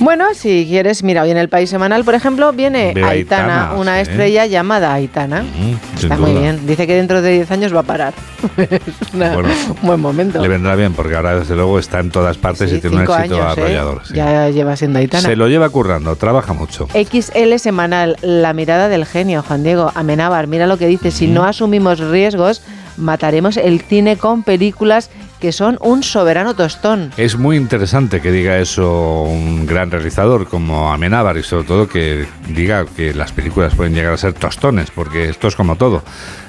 [0.00, 4.00] Bueno, si quieres, mira, hoy en el País Semanal, por ejemplo, viene Aitana, Aitana, una
[4.00, 5.42] estrella llamada Aitana.
[5.44, 6.40] Mm, Está muy duda.
[6.40, 6.66] bien.
[6.66, 8.12] Dice que dentro de 10 años va a parar.
[8.58, 8.80] es
[9.14, 9.48] una- Bueno,
[9.80, 10.42] un buen momento.
[10.42, 13.02] Le vendrá bien porque ahora desde luego está en todas partes Sí, y tiene un
[13.02, 13.42] éxito años, ¿eh?
[13.62, 14.02] arrollador.
[14.06, 14.14] sí.
[14.14, 15.22] Ya lleva siendo Aitana.
[15.26, 16.86] Se lo lleva currando, trabaja mucho.
[16.92, 21.44] XL semanal, la mirada del genio, Juan Diego Amenábar, mira lo que dice, si no
[21.44, 22.60] asumimos riesgos,
[22.96, 27.12] mataremos el cine con películas que son un soberano tostón.
[27.18, 32.24] Es muy interesante que diga eso un gran realizador como Amenábar y sobre todo que
[32.48, 36.02] diga que las películas pueden llegar a ser tostones, porque esto es como todo.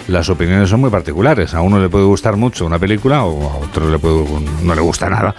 [0.07, 1.53] Las opiniones son muy particulares.
[1.55, 4.23] A uno le puede gustar mucho una película o a otro le puede,
[4.63, 5.35] no le gusta nada.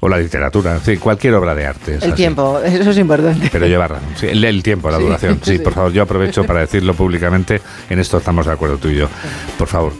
[0.00, 1.94] O la literatura, en fin, cualquier obra de arte.
[1.94, 2.12] el así.
[2.12, 3.48] tiempo, eso es importante.
[3.50, 4.08] Pero lleva razón.
[4.16, 5.40] Sí, el, el tiempo, la Sí, duración.
[5.42, 5.58] Sí, sí.
[5.58, 7.60] por favor, yo aprovecho para decirlo públicamente.
[7.88, 9.08] En esto estamos de acuerdo tú y yo.
[9.58, 9.92] Por favor,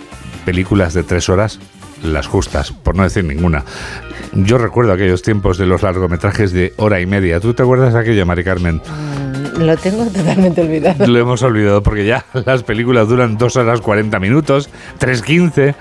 [0.44, 1.58] películas de tres horas,
[2.02, 3.64] las justas, por no decir ninguna.
[4.32, 7.40] Yo recuerdo aquellos tiempos de los largometrajes de hora y media.
[7.40, 8.76] ¿Tú te acuerdas de aquello, Mari Carmen?
[9.56, 11.06] Mm, Lo tengo totalmente olvidado.
[11.06, 14.70] Lo hemos olvidado porque ya las películas duran 2 horas 40 minutos,
[15.00, 15.74] 3.15.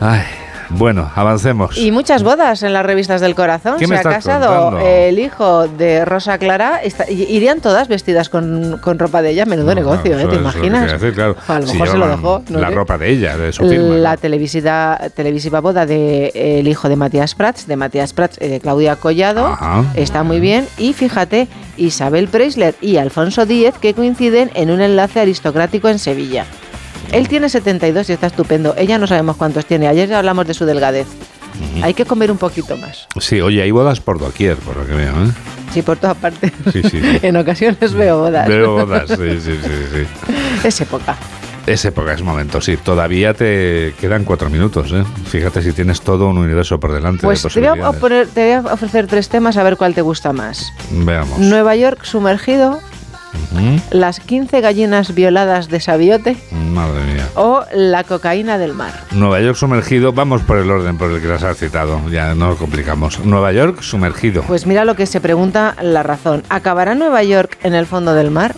[0.00, 0.22] Ay,
[0.70, 1.76] bueno, avancemos.
[1.78, 3.76] Y muchas bodas en las revistas del corazón.
[3.78, 4.86] ¿Qué Se me ha casado contando?
[4.86, 6.80] el hijo de Rosa Clara.
[6.82, 9.44] Está- irían todas vestidas con, con ropa de ella.
[9.46, 10.26] Menudo negocio, ¿eh?
[10.26, 10.80] ¿Te imaginas?
[10.82, 11.36] quería decir, claro.
[11.48, 12.42] A lo Si mejor se lo dejó.
[12.48, 13.94] no la ropa de ella, de su firma.
[13.96, 18.96] La televisiva, televisiva boda del hijo de Matías Prats, de Matías Prats y de Claudia
[18.96, 19.84] Collado, Ajá.
[19.94, 20.66] está muy bien.
[20.78, 26.46] Y fíjate, Isabel Preisler y Alfonso Díez que coinciden en un enlace aristocrático en Sevilla.
[27.14, 28.74] Él tiene 72 y está estupendo.
[28.76, 29.86] Ella no sabemos cuántos tiene.
[29.86, 31.06] Ayer ya hablamos de su delgadez.
[31.80, 33.06] Hay que comer un poquito más.
[33.20, 35.30] Sí, oye, hay bodas por doquier, por lo que veo, ¿eh?
[35.72, 36.50] Sí, por todas partes.
[36.72, 37.00] Sí, sí.
[37.22, 38.48] en ocasiones veo bodas.
[38.48, 40.06] Veo bodas, sí, sí, sí, sí.
[40.64, 41.16] Es época.
[41.68, 42.76] Es época, es momento, sí.
[42.76, 45.04] Todavía te quedan cuatro minutos, ¿eh?
[45.26, 48.70] Fíjate si tienes todo un universo por delante Pues de te voy, a te voy
[48.70, 50.72] a ofrecer tres temas a ver cuál te gusta más.
[50.90, 51.38] Veamos.
[51.38, 52.80] Nueva York sumergido,
[53.90, 57.28] Las 15 gallinas violadas de Sabiote Madre mía.
[57.34, 58.92] o la cocaína del mar.
[59.12, 62.48] Nueva York sumergido, vamos por el orden por el que las has citado, ya no
[62.50, 63.24] lo complicamos.
[63.24, 64.42] Nueva York sumergido.
[64.42, 66.42] Pues mira lo que se pregunta la razón.
[66.48, 68.54] ¿Acabará Nueva York en el fondo del mar?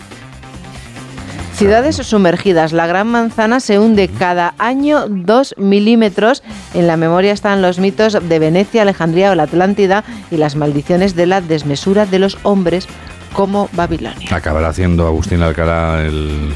[1.53, 2.71] Ciudades sumergidas.
[2.71, 6.43] La Gran Manzana se hunde cada año 2 milímetros.
[6.75, 11.15] En la memoria están los mitos de Venecia, Alejandría o la Atlántida y las maldiciones
[11.15, 12.87] de la desmesura de los hombres
[13.33, 14.35] como Babilonia.
[14.35, 16.51] Acabará haciendo Agustín Alcalá el...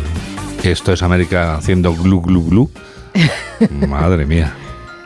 [0.64, 2.70] Esto es América haciendo glu glu glu.
[3.88, 4.54] Madre mía,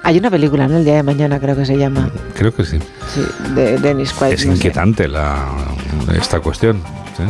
[0.04, 0.78] Hay una película, ¿no?
[0.78, 2.10] El día de mañana creo que se llama.
[2.36, 2.78] creo que sí.
[3.14, 3.22] Sí,
[3.54, 4.34] de Dennis Quaid.
[4.34, 5.46] Es no inquietante la,
[6.18, 6.82] esta cuestión.
[7.18, 7.24] ¿sí?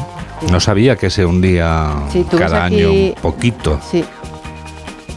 [0.51, 3.79] No sabía que se hundía Sí, cada aquí- año poquito.
[3.89, 4.03] Sí.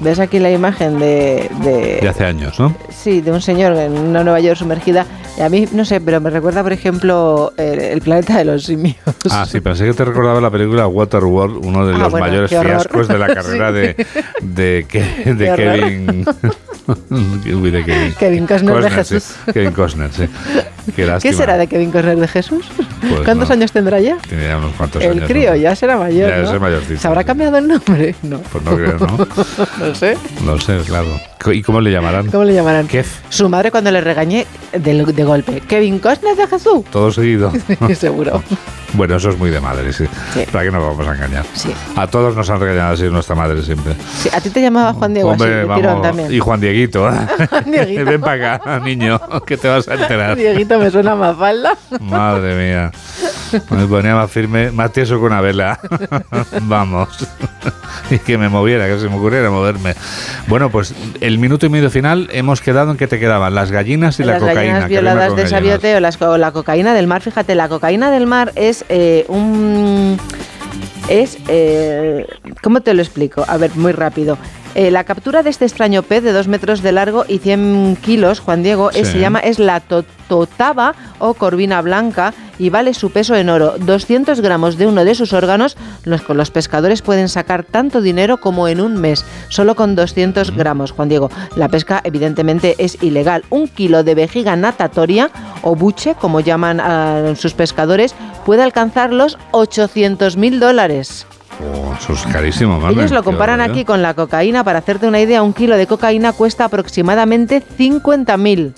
[0.00, 2.72] ¿Ves aquí la imagen de, de- De hace años, ¿no?
[2.90, 5.04] Sí, de un señor en una Nueva York sumergida.
[5.38, 8.64] Y a mí, no sé, pero me recuerda, por ejemplo, el, el planeta de los
[8.64, 8.96] simios.
[9.30, 12.50] Ah, sí, pensé que te recordaba la película Waterworld, uno de Ah, los bueno, mayores
[12.50, 13.74] fiascos de la carrera Sí.
[13.74, 14.06] de,
[14.42, 15.54] de, Ke- de.
[15.54, 16.24] Kevin.
[17.62, 18.14] Uy, de Kevin.
[18.18, 18.94] Kevin Costner de sí.
[18.96, 19.34] Jesús.
[19.52, 20.24] Kevin Costner, sí.
[20.86, 21.34] Qué ¿Qué lástima.
[21.34, 22.64] será de Kevin Costner de Jesús?
[23.00, 23.52] Pues ¿Cuántos no.
[23.54, 24.16] años tendrá ya?
[24.26, 25.24] Tiene ya unos cuantos el años.
[25.28, 25.56] crío ¿no?
[25.56, 26.54] ya será mayor, Ya ¿no?
[26.54, 28.14] es mayorcito, ¿Se habrá cambiado el nombre?
[28.22, 28.40] No.
[28.40, 29.28] Pues no creo, ¿no?
[29.86, 30.16] no sé.
[30.44, 31.08] No sé, claro.
[31.52, 32.26] ¿Y cómo le llamarán?
[32.30, 32.86] ¿Cómo le llamarán?
[32.88, 33.20] Kef.
[33.28, 35.60] Su madre cuando le regañé de, de golpe.
[35.60, 36.84] ¿Kevin Costner de Jesús?
[36.90, 37.52] Todo seguido.
[37.94, 38.42] Seguro.
[38.94, 40.04] Bueno, eso es muy de madre, sí.
[40.50, 41.44] ¿Para qué nos vamos a engañar?
[41.52, 41.72] Sí.
[41.96, 43.94] A todos nos han regañado así nuestra madre siempre.
[44.18, 46.02] Sí, a ti te llamaba Juan Diego Hombre, vamos.
[46.02, 46.32] también.
[46.32, 47.10] Y Juan Dieguito.
[47.66, 48.04] Dieguito.
[48.10, 50.36] Ven para acá, niño, que te vas a enterar.
[50.36, 51.76] Dieguito me suena más falda.
[52.00, 52.90] Madre mía.
[53.70, 55.78] Me ponía más firme, más tieso que una vela.
[56.62, 57.08] Vamos.
[58.10, 59.94] Y que me moviera, que se me ocurriera moverme.
[60.46, 64.18] Bueno, pues el minuto y medio final hemos quedado en que te quedaban las gallinas
[64.20, 64.60] y la las cocaína.
[64.60, 65.50] gallinas que rima violadas de gallinas.
[65.50, 67.22] Sabiote o, las la cocaína del mar.
[67.22, 70.18] Fíjate, la cocaína del mar es eh, un...
[71.08, 71.38] Es...
[71.48, 72.26] eh,
[72.62, 73.44] ¿Cómo te lo explico?
[73.48, 74.36] A ver, muy rápido.
[74.74, 78.40] Eh, la captura de este extraño pez de 2 metros de largo y 100 kilos,
[78.40, 79.80] Juan Diego, es- se llama es la
[80.28, 83.74] totaba o corvina blanca y vale su peso en oro.
[83.78, 88.38] 200 gramos de uno de sus órganos, los, con los pescadores pueden sacar tanto dinero
[88.38, 91.30] como en un mes, solo con 200 gramos, Juan Diego.
[91.56, 93.44] La pesca evidentemente es ilegal.
[93.50, 95.30] Un kilo de vejiga natatoria
[95.62, 98.14] o buche, como llaman a sus pescadores,
[98.44, 101.26] puede alcanzar los 800 mil dólares.
[101.60, 102.88] Oh, eso es carísimo.
[102.88, 104.62] Ellos lo comparan aquí con la cocaína.
[104.62, 108.74] Para hacerte una idea, un kilo de cocaína cuesta aproximadamente 50.000.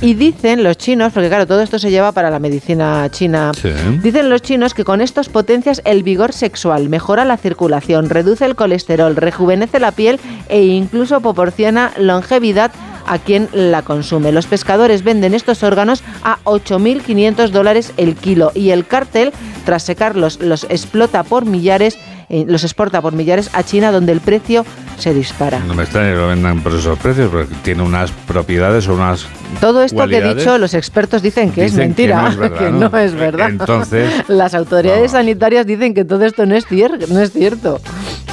[0.00, 3.70] Y dicen los chinos, porque claro, todo esto se lleva para la medicina china, Sí.
[4.02, 8.56] dicen los chinos que con estos potencias el vigor sexual, mejora la circulación, reduce el
[8.56, 12.70] colesterol, rejuvenece la piel e incluso proporciona longevidad
[13.06, 14.30] a quien la consume.
[14.30, 19.32] Los pescadores venden estos órganos a 8.500 dólares el kilo y el cártel,
[19.64, 21.98] tras secarlos, los explota por millares,
[22.30, 24.64] eh, los exporta por millares a China, donde el precio
[24.98, 25.58] se dispara.
[25.58, 29.26] No me extraña que lo vendan por esos precios, porque tiene unas propiedades o unas.
[29.60, 32.36] Todo esto que he dicho, los expertos dicen que es Dicen que mentira, no es
[32.36, 32.98] verdad, que ¿no?
[32.98, 33.48] es verdad.
[33.48, 36.66] Entonces, Las autoridades sanitarias dicen que todo esto no es,
[37.08, 37.80] no es cierto.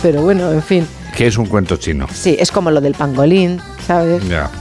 [0.02, 0.88] Pero bueno, en fin.
[1.16, 2.06] ¿qué es un cuento chino?
[2.14, 4.28] Sí, es como lo del pangolín, ¿sabes?
[4.30, 4.52] Ya.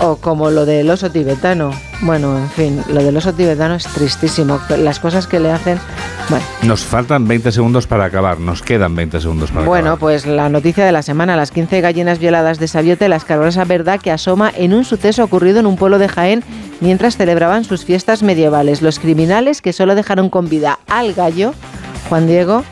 [0.00, 1.70] O como lo del oso tibetano.
[2.02, 4.60] Bueno, en fin, lo del oso tibetano es tristísimo.
[4.76, 5.78] Las cosas que le hacen...
[6.28, 8.40] Bueno, Nos faltan 20 segundos para acabar.
[8.40, 9.98] Nos quedan 20 segundos para Bueno, acabar.
[10.00, 14.00] pues la noticia de la semana, las 15 gallinas violadas de Sabiote, la escabrosa verdad
[14.00, 16.42] que asoma en un suceso ocurrido en un pueblo de Jaén
[16.80, 18.82] mientras celebraban sus fiestas medievales.
[18.82, 21.54] Los criminales que solo dejaron con vida al gallo,
[22.08, 22.64] Juan Diego,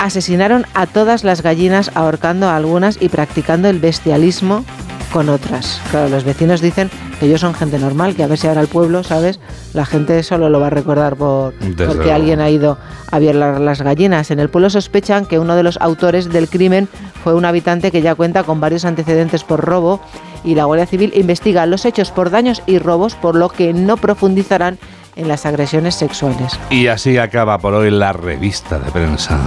[0.00, 4.64] asesinaron a todas las gallinas ahorcando a algunas y practicando el bestialismo
[5.12, 5.80] con otras.
[5.90, 8.68] Claro, los vecinos dicen que ellos son gente normal, que a ver si ahora el
[8.68, 9.40] pueblo, ¿sabes?
[9.72, 12.14] La gente solo lo va a recordar por Desde porque luego.
[12.14, 12.78] alguien ha ido
[13.10, 14.30] a violar las gallinas.
[14.30, 16.88] En el pueblo sospechan que uno de los autores del crimen
[17.24, 20.00] fue un habitante que ya cuenta con varios antecedentes por robo
[20.44, 23.96] y la Guardia Civil investiga los hechos por daños y robos, por lo que no
[23.96, 24.78] profundizarán
[25.16, 26.58] en las agresiones sexuales.
[26.70, 29.40] Y así acaba por hoy la revista de prensa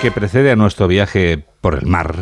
[0.00, 2.14] que precede a nuestro viaje por el mar.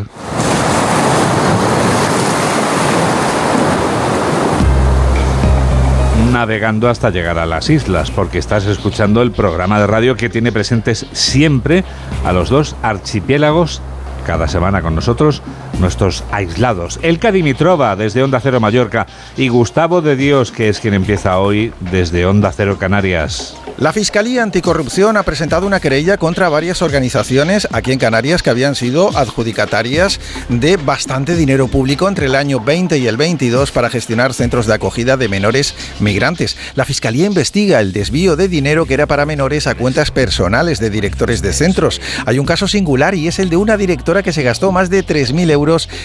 [6.34, 10.50] Navegando hasta llegar a las islas, porque estás escuchando el programa de radio que tiene
[10.50, 11.84] presentes siempre
[12.24, 13.80] a los dos archipiélagos
[14.26, 15.42] cada semana con nosotros,
[15.80, 16.98] nuestros aislados.
[17.02, 19.06] Elka Dimitrova desde Onda Cero Mallorca
[19.36, 23.56] y Gustavo de Dios, que es quien empieza hoy desde Onda Cero Canarias.
[23.76, 28.76] La Fiscalía Anticorrupción ha presentado una querella contra varias organizaciones aquí en Canarias que habían
[28.76, 34.32] sido adjudicatarias de bastante dinero público entre el año 20 y el 22 para gestionar
[34.32, 36.56] centros de acogida de menores migrantes.
[36.76, 40.90] La Fiscalía investiga el desvío de dinero que era para menores a cuentas personales de
[40.90, 42.00] directores de centros.
[42.26, 45.04] Hay un caso singular y es el de una directora que se gastó más de
[45.04, 45.63] 3.000 euros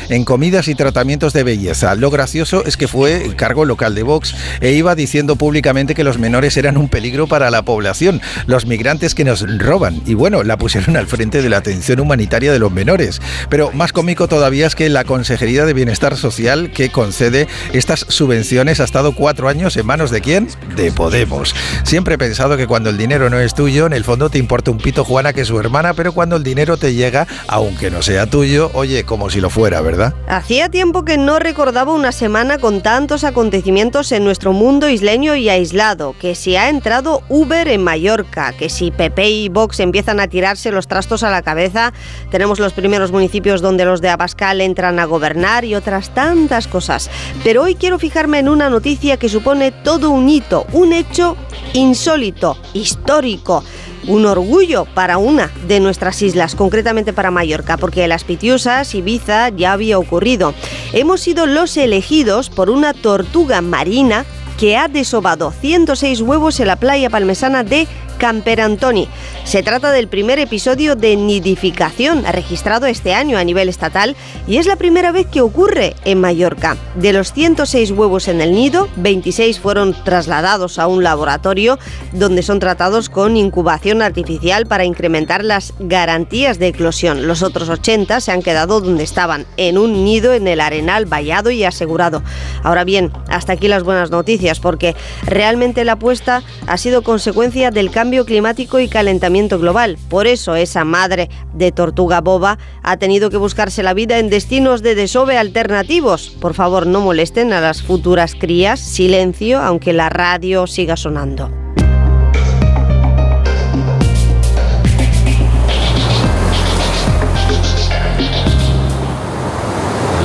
[0.10, 1.96] en comidas y tratamientos de belleza.
[1.96, 6.04] Lo gracioso es que fue el cargo local de Vox e iba diciendo públicamente que
[6.04, 10.02] los menores eran un peligro para la población, los migrantes que nos roban.
[10.06, 13.22] Y bueno, la pusieron al frente de la atención humanitaria de los menores.
[13.50, 18.80] Pero más cómico todavía es que la Consejería de Bienestar Social que concede estas subvenciones
[18.80, 20.48] ha estado cuatro años en manos de quién?
[20.76, 21.54] De Podemos.
[21.84, 24.72] Siempre he pensado que cuando el dinero no es tuyo, en el fondo te importa
[24.72, 28.02] un pito Juana que es su hermana, pero cuando el dinero te llega, aunque no
[28.02, 30.14] sea tuyo, oye, como si lo fuera, ¿verdad?
[30.28, 35.50] Hacía tiempo que no recordaba una semana con tantos acontecimientos en nuestro mundo isleño y
[35.50, 40.28] aislado, que si ha entrado Uber en Mallorca, que si PP y Vox empiezan a
[40.28, 41.94] tirarse los trastos a la cabeza,
[42.32, 47.10] tenemos los primeros municipios donde los de Abascal entran a gobernar y otras tantas cosas.
[47.44, 51.36] Pero hoy quiero fijarme en una noticia que supone todo un hito, un hecho
[51.74, 53.64] insólito, histórico
[54.10, 59.74] un orgullo para una de nuestras islas, concretamente para Mallorca, porque las Pitiusas, Ibiza, ya
[59.74, 60.54] había ocurrido.
[60.94, 64.26] Hemos sido los elegidos por una tortuga marina
[64.58, 67.88] que ha desobado 106 huevos en la playa palmesana de
[68.20, 69.08] Camperantoni.
[69.46, 74.16] Se trata del primer episodio de nidificación registrado este año a nivel estatal
[74.48, 76.78] y es la primera vez que ocurre en Mallorca.
[76.96, 81.80] De los 106 huevos en el nido, 26 fueron trasladados a un laboratorio
[82.12, 87.26] donde son tratados con incubación artificial para incrementar las garantías de eclosión.
[87.26, 91.52] Los otros 80 se han quedado donde estaban, en un nido en el arenal vallado
[91.52, 92.22] y asegurado.
[92.64, 94.96] Ahora bien, hasta aquí las buenas noticias porque
[95.26, 99.98] realmente la apuesta ha sido consecuencia del cambio climático y calentamiento global.
[100.10, 104.82] Por eso esa madre de tortuga boba ha tenido que buscarse la vida en destinos
[104.82, 106.30] de desove alternativos.
[106.42, 108.80] Por favor, no molesten a las futuras crías.
[108.80, 111.52] Silencio, aunque la radio siga sonando.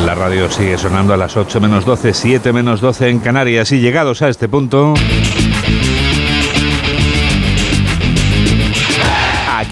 [0.04, 3.80] La radio sigue sonando a las 8 menos 12, 7 menos 12 en Canarias y
[3.80, 4.94] llegados a este punto...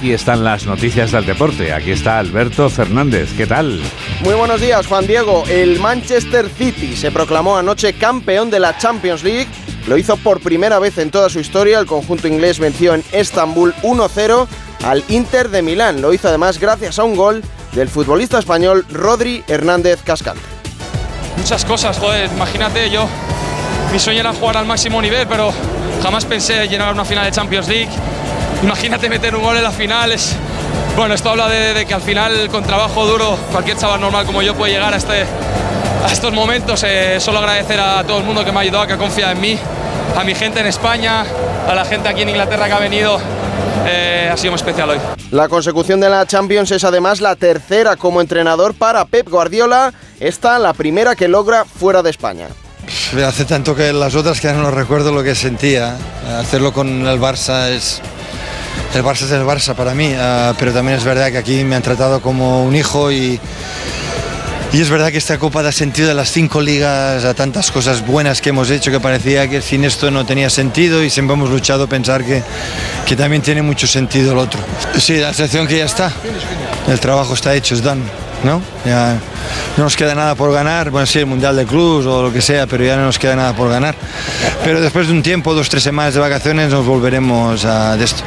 [0.02, 1.72] Aquí están las noticias del deporte.
[1.72, 3.30] Aquí está Alberto Fernández.
[3.36, 3.80] ¿Qué tal?
[4.24, 5.44] Muy buenos días, Juan Diego.
[5.48, 9.46] El Manchester City se proclamó anoche campeón de la Champions League.
[9.86, 11.78] Lo hizo por primera vez en toda su historia.
[11.78, 14.48] El conjunto inglés venció en Estambul 1-0
[14.82, 16.02] al Inter de Milán.
[16.02, 17.40] Lo hizo además gracias a un gol
[17.70, 20.42] del futbolista español Rodri Hernández Cascante.
[21.36, 23.06] Muchas cosas, joder, imagínate, yo
[23.92, 25.52] mi sueño era jugar al máximo nivel, pero
[26.02, 27.90] jamás pensé llenar una final de Champions League.
[28.62, 30.12] Imagínate meter un gol en la final.
[30.12, 30.36] Es...
[30.96, 34.42] Bueno, esto habla de, de que al final, con trabajo duro, cualquier chaval normal como
[34.42, 35.24] yo puede llegar a, este,
[36.04, 36.82] a estos momentos.
[36.86, 39.40] Eh, solo agradecer a todo el mundo que me ha ayudado, que ha confiado en
[39.40, 39.58] mí,
[40.16, 41.24] a mi gente en España,
[41.68, 43.18] a la gente aquí en Inglaterra que ha venido.
[43.86, 44.98] Eh, ha sido muy especial hoy.
[45.30, 49.92] La consecución de la Champions es además la tercera como entrenador para Pep Guardiola.
[50.20, 52.48] Esta la primera que logra fuera de España.
[53.26, 55.96] Hace tanto que las otras que ya no recuerdo lo que sentía.
[56.38, 58.00] Hacerlo con el Barça es...
[58.94, 61.76] El Barça es el Barça para mí, uh, pero también es verdad que aquí me
[61.76, 63.40] han tratado como un hijo y,
[64.70, 68.06] y es verdad que esta Copa da sentido a las cinco ligas, a tantas cosas
[68.06, 71.48] buenas que hemos hecho que parecía que sin esto no tenía sentido y siempre hemos
[71.48, 72.42] luchado a pensar que,
[73.06, 74.60] que también tiene mucho sentido el otro.
[74.98, 76.12] Sí, la sensación que ya está,
[76.86, 78.02] el trabajo está hecho, es done.
[78.44, 78.60] ¿no?
[78.84, 79.18] Ya
[79.76, 82.42] no nos queda nada por ganar, bueno, sí, el Mundial de Clubs o lo que
[82.42, 83.94] sea, pero ya no nos queda nada por ganar.
[84.64, 88.22] Pero después de un tiempo, dos, tres semanas de vacaciones, nos volveremos a de esto.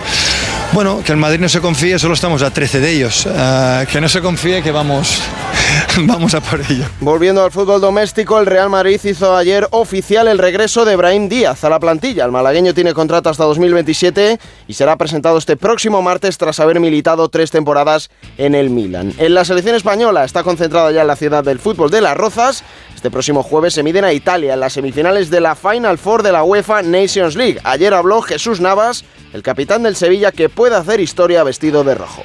[0.76, 3.26] Bueno, que el Madrid no se confíe, solo estamos a 13 de ellos.
[3.26, 5.22] Uh, que no se confíe que vamos,
[6.06, 6.86] Vamos a por ello.
[7.00, 11.64] Volviendo al fútbol doméstico, el Real Madrid hizo ayer oficial el regreso de Brahim Díaz
[11.64, 12.26] a la plantilla.
[12.26, 17.30] El malagueño tiene contrato hasta 2027 y será presentado este próximo martes tras haber militado
[17.30, 19.14] tres temporadas en el Milan.
[19.18, 22.64] En la selección española está concentrada ya en la ciudad del fútbol de Las Rozas.
[22.94, 26.32] Este próximo jueves se miden a Italia en las semifinales de la Final Four de
[26.32, 27.60] la UEFA Nations League.
[27.64, 29.06] Ayer habló Jesús Navas,
[29.36, 32.24] el capitán del Sevilla, que puede hacer historia vestido de rojo.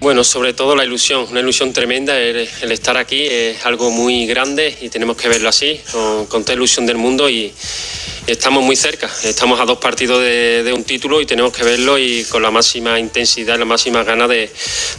[0.00, 2.18] Bueno, sobre todo la ilusión, una ilusión tremenda.
[2.18, 6.44] El, el estar aquí es algo muy grande y tenemos que verlo así, con, con
[6.44, 7.52] toda ilusión del mundo y
[8.26, 9.10] estamos muy cerca.
[9.22, 12.50] Estamos a dos partidos de, de un título y tenemos que verlo y con la
[12.50, 14.50] máxima intensidad, la máxima gana de,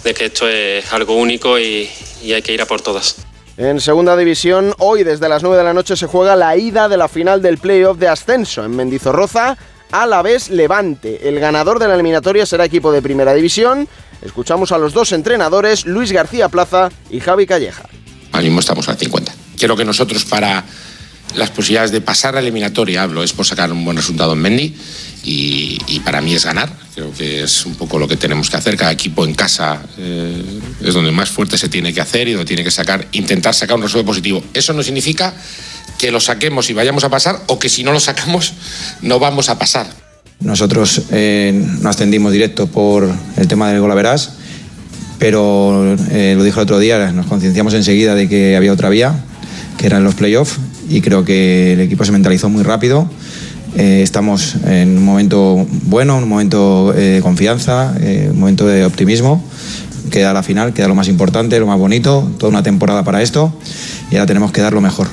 [0.03, 1.89] de que esto es algo único y,
[2.23, 3.15] y hay que ir a por todas.
[3.57, 6.97] En segunda división, hoy desde las 9 de la noche se juega la ida de
[6.97, 9.57] la final del playoff de ascenso en Mendizorroza,
[9.91, 11.27] a la vez Levante.
[11.27, 13.87] El ganador de la eliminatoria será equipo de primera división.
[14.21, 17.83] Escuchamos a los dos entrenadores, Luis García Plaza y Javi Calleja.
[18.31, 19.33] Ahora mismo estamos al 50.
[19.57, 20.63] Creo que nosotros para
[21.35, 24.75] las posibilidades de pasar la eliminatoria, hablo, es por sacar un buen resultado en Mendy
[25.23, 26.71] y, y para mí es ganar.
[26.95, 28.75] Creo que es un poco lo que tenemos que hacer.
[28.75, 32.47] Cada equipo en casa eh, es donde más fuerte se tiene que hacer y donde
[32.47, 34.43] tiene que sacar, intentar sacar un resultado positivo.
[34.53, 35.33] Eso no significa
[35.97, 38.53] que lo saquemos y vayamos a pasar o que si no lo sacamos
[39.01, 39.87] no vamos a pasar.
[40.39, 44.33] Nosotros eh, no ascendimos directo por el tema del golaveras,
[45.19, 49.15] pero eh, lo dije el otro día, nos concienciamos enseguida de que había otra vía,
[49.77, 50.57] que eran los playoffs,
[50.89, 53.09] y creo que el equipo se mentalizó muy rápido.
[53.75, 57.93] Eh, estamos en un momento bueno, un momento eh, de confianza,
[58.29, 59.43] un momento de optimismo.
[60.11, 63.53] Queda la final, queda lo más importante, lo más bonito, toda una temporada para esto,
[64.09, 65.07] y ahora tenemos que dar lo mejor.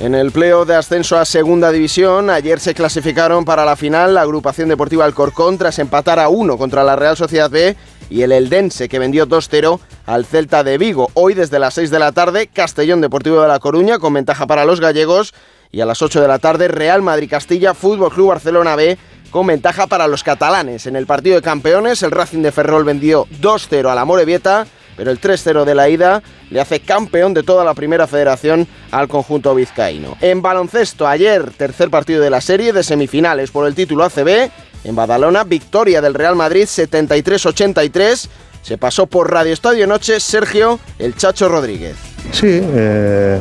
[0.00, 4.22] En el pleo de ascenso a Segunda División, ayer se clasificaron para la final la
[4.22, 7.76] agrupación deportiva Alcorcón tras empatar a uno contra la Real Sociedad B
[8.08, 11.10] y el Eldense que vendió 2-0 al Celta de Vigo.
[11.12, 14.64] Hoy desde las 6 de la tarde, Castellón Deportivo de La Coruña con ventaja para
[14.64, 15.34] los gallegos
[15.70, 18.96] y a las 8 de la tarde Real Madrid Castilla Fútbol Club Barcelona B
[19.30, 20.86] con ventaja para los catalanes.
[20.86, 25.10] En el partido de campeones, el Racing de Ferrol vendió 2-0 a la Morevieta pero
[25.10, 29.54] el 3-0 de la ida le hace campeón de toda la primera federación al conjunto
[29.54, 30.16] vizcaíno.
[30.20, 34.50] En baloncesto, ayer, tercer partido de la serie de semifinales por el título ACB,
[34.84, 38.28] en Badalona, victoria del Real Madrid 73-83.
[38.62, 41.96] Se pasó por Radio Estadio Noche Sergio El Chacho Rodríguez.
[42.32, 43.40] Sí, eh,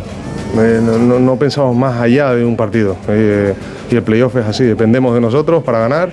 [0.58, 2.96] eh, no, pensamos más allá de un partido.
[3.08, 3.54] Eh,
[3.92, 6.12] y el playoff es así, dependemos de nosotros para ganar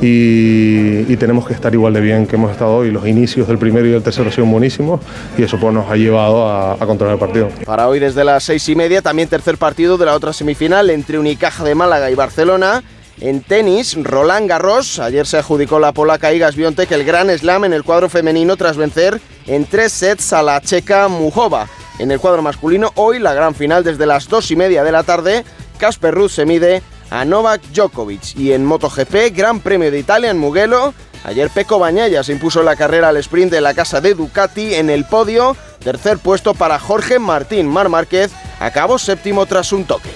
[0.00, 2.90] y, tenemos que estar igual de bien que hemos estado hoy.
[2.90, 5.00] Los inicios del primero y del tercero han sido buenísimos
[5.38, 7.48] y eso pues, nos ha llevado a, controlar el partido.
[7.64, 11.18] Para hoy desde las seis y media, también tercer partido de la otra semifinal entre
[11.18, 12.82] Unicaja de Málaga y Barcelona.
[13.18, 17.72] En tenis, Roland Garros, ayer se adjudicó la polaca Iga Swiatek el Gran Slam en
[17.72, 21.66] el cuadro femenino tras vencer en tres sets a la checa Mujova.
[21.98, 25.02] En el cuadro masculino, hoy la gran final desde las dos y media de la
[25.02, 25.44] tarde,
[25.78, 28.36] Casper Ruud se mide a Novak Djokovic.
[28.36, 30.94] Y en MotoGP, Gran Premio de Italia en Mugello,
[31.24, 34.90] ayer Peco Bañaya se impuso la carrera al sprint de la casa de Ducati en
[34.90, 35.56] el podio.
[35.82, 40.10] Tercer puesto para Jorge Martín Mar Márquez, acabó séptimo tras un toque.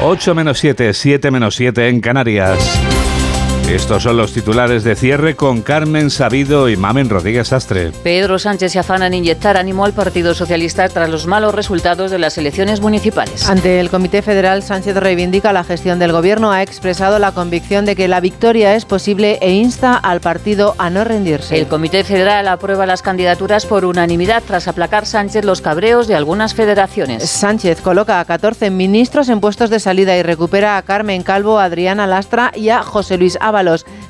[0.00, 2.58] Ocho menos 7, 7 menos 7 en Canarias.
[3.68, 7.92] Estos son los titulares de cierre con Carmen Sabido y Mamen Rodríguez Astre.
[8.02, 12.18] Pedro Sánchez se afana en inyectar ánimo al Partido Socialista tras los malos resultados de
[12.18, 13.46] las elecciones municipales.
[13.46, 17.94] Ante el Comité Federal, Sánchez reivindica la gestión del Gobierno, ha expresado la convicción de
[17.94, 21.58] que la victoria es posible e insta al partido a no rendirse.
[21.58, 26.54] El Comité Federal aprueba las candidaturas por unanimidad tras aplacar Sánchez los cabreos de algunas
[26.54, 27.28] federaciones.
[27.28, 31.64] Sánchez coloca a 14 ministros en puestos de salida y recupera a Carmen Calvo, a
[31.64, 33.57] Adriana Lastra y a José Luis Ábalos.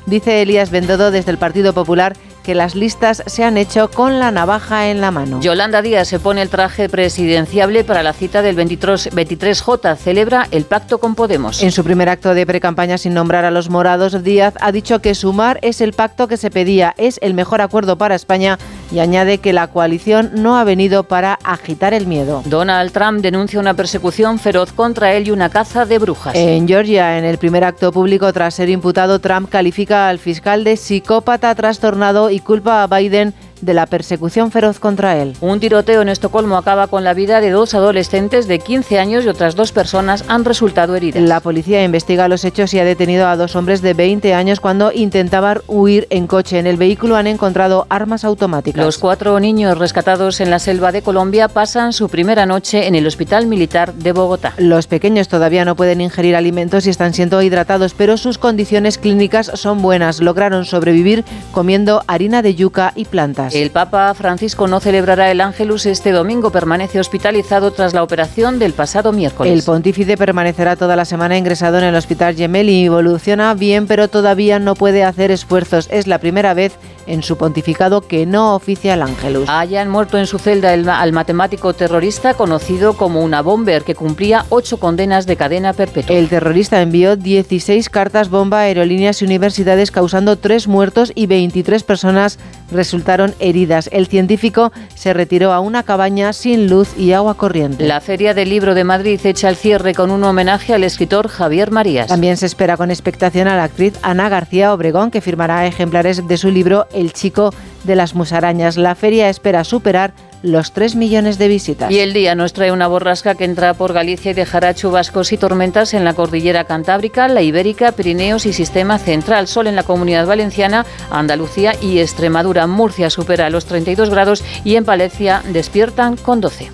[0.05, 4.31] Dice Elías Bendodo desde el Partido Popular que las listas se han hecho con la
[4.31, 5.39] navaja en la mano.
[5.41, 9.95] Yolanda Díaz se pone el traje presidenciable para la cita del 23, 23J.
[9.97, 11.61] Celebra el pacto con Podemos.
[11.61, 15.15] En su primer acto de precampaña sin nombrar a los morados, Díaz ha dicho que
[15.15, 18.57] sumar es el pacto que se pedía, es el mejor acuerdo para España
[18.91, 22.41] y añade que la coalición no ha venido para agitar el miedo.
[22.45, 26.35] Donald Trump denuncia una persecución feroz contra él y una caza de brujas.
[26.35, 30.77] En Georgia, en el primer acto público tras ser imputado, Trump califica al fiscal de
[30.77, 35.35] psicópata trastornado y culpa a Biden de la persecución feroz contra él.
[35.41, 39.27] Un tiroteo en Estocolmo acaba con la vida de dos adolescentes de 15 años y
[39.27, 41.23] otras dos personas han resultado heridas.
[41.23, 44.91] La policía investiga los hechos y ha detenido a dos hombres de 20 años cuando
[44.91, 46.59] intentaban huir en coche.
[46.59, 48.83] En el vehículo han encontrado armas automáticas.
[48.83, 53.07] Los cuatro niños rescatados en la selva de Colombia pasan su primera noche en el
[53.07, 54.53] Hospital Militar de Bogotá.
[54.57, 59.51] Los pequeños todavía no pueden ingerir alimentos y están siendo hidratados, pero sus condiciones clínicas
[59.55, 60.19] son buenas.
[60.19, 63.48] Lograron sobrevivir comiendo harina de yuca y plantas.
[63.53, 66.51] El Papa Francisco no celebrará el Ángelus este domingo.
[66.51, 69.53] Permanece hospitalizado tras la operación del pasado miércoles.
[69.53, 72.85] El pontífice permanecerá toda la semana ingresado en el Hospital Gemelli.
[72.85, 75.87] Evoluciona bien, pero todavía no puede hacer esfuerzos.
[75.91, 76.73] Es la primera vez
[77.07, 79.49] en su pontificado que no oficia el Ángelus.
[79.49, 84.45] Hayan muerto en su celda el, al matemático terrorista conocido como una bomber que cumplía
[84.49, 86.15] ocho condenas de cadena perpetua.
[86.15, 91.83] El terrorista envió 16 cartas bomba a aerolíneas y universidades causando tres muertos y 23
[91.83, 92.37] personas
[92.71, 93.89] resultaron heridas.
[93.91, 97.87] El científico se retiró a una cabaña sin luz y agua corriente.
[97.87, 101.71] La Feria del Libro de Madrid echa el cierre con un homenaje al escritor Javier
[101.71, 102.07] Marías.
[102.07, 106.37] También se espera con expectación a la actriz Ana García Obregón, que firmará ejemplares de
[106.37, 108.77] su libro El chico de las musarañas.
[108.77, 111.91] La feria espera superar los 3 millones de visitas.
[111.91, 115.37] Y el día nos trae una borrasca que entra por Galicia y dejará chubascos y
[115.37, 119.47] tormentas en la cordillera cantábrica, la ibérica, Pirineos y sistema central.
[119.47, 122.67] Sol en la comunidad valenciana, Andalucía y Extremadura.
[122.67, 126.71] Murcia supera los 32 grados y en Palencia despiertan con 12.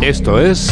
[0.00, 0.70] Esto es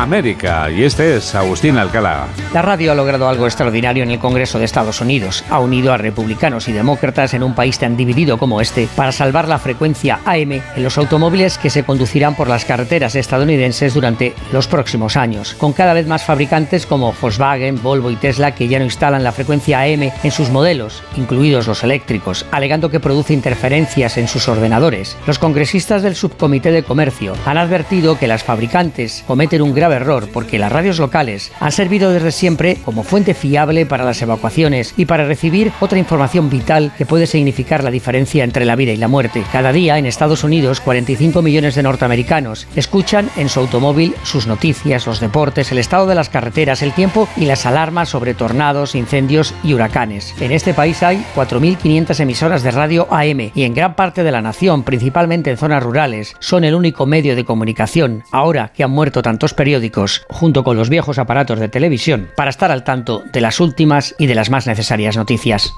[0.00, 2.26] América y este es Agustín Alcalá.
[2.54, 5.44] La radio ha logrado algo extraordinario en el Congreso de Estados Unidos.
[5.50, 9.46] Ha unido a republicanos y demócratas en un país tan dividido como este para salvar
[9.46, 14.66] la frecuencia AM en los automóviles que se conducirán por las carreteras estadounidenses durante los
[14.68, 18.86] próximos años, con cada vez más fabricantes como Volkswagen, Volvo y Tesla que ya no
[18.86, 24.28] instalan la frecuencia AM en sus modelos, incluidos los eléctricos, alegando que produce interferencias en
[24.28, 25.18] sus ordenadores.
[25.26, 30.28] Los congresistas del Subcomité de Comercio han advertido que las fabricantes cometen un grave error
[30.32, 35.06] porque las radios locales han servido desde siempre como fuente fiable para las evacuaciones y
[35.06, 39.08] para recibir otra información vital que puede significar la diferencia entre la vida y la
[39.08, 39.42] muerte.
[39.52, 45.06] Cada día en Estados Unidos 45 millones de norteamericanos escuchan en su automóvil sus noticias,
[45.06, 49.54] los deportes, el estado de las carreteras, el tiempo y las alarmas sobre tornados, incendios
[49.64, 50.34] y huracanes.
[50.40, 54.42] En este país hay 4.500 emisoras de radio AM y en gran parte de la
[54.42, 58.22] nación, principalmente en zonas rurales, son el único medio de comunicación.
[58.30, 62.72] Ahora que han muerto tantos periódicos, junto con los viejos aparatos de televisión, para estar
[62.72, 65.72] al tanto de las últimas y de las más necesarias noticias.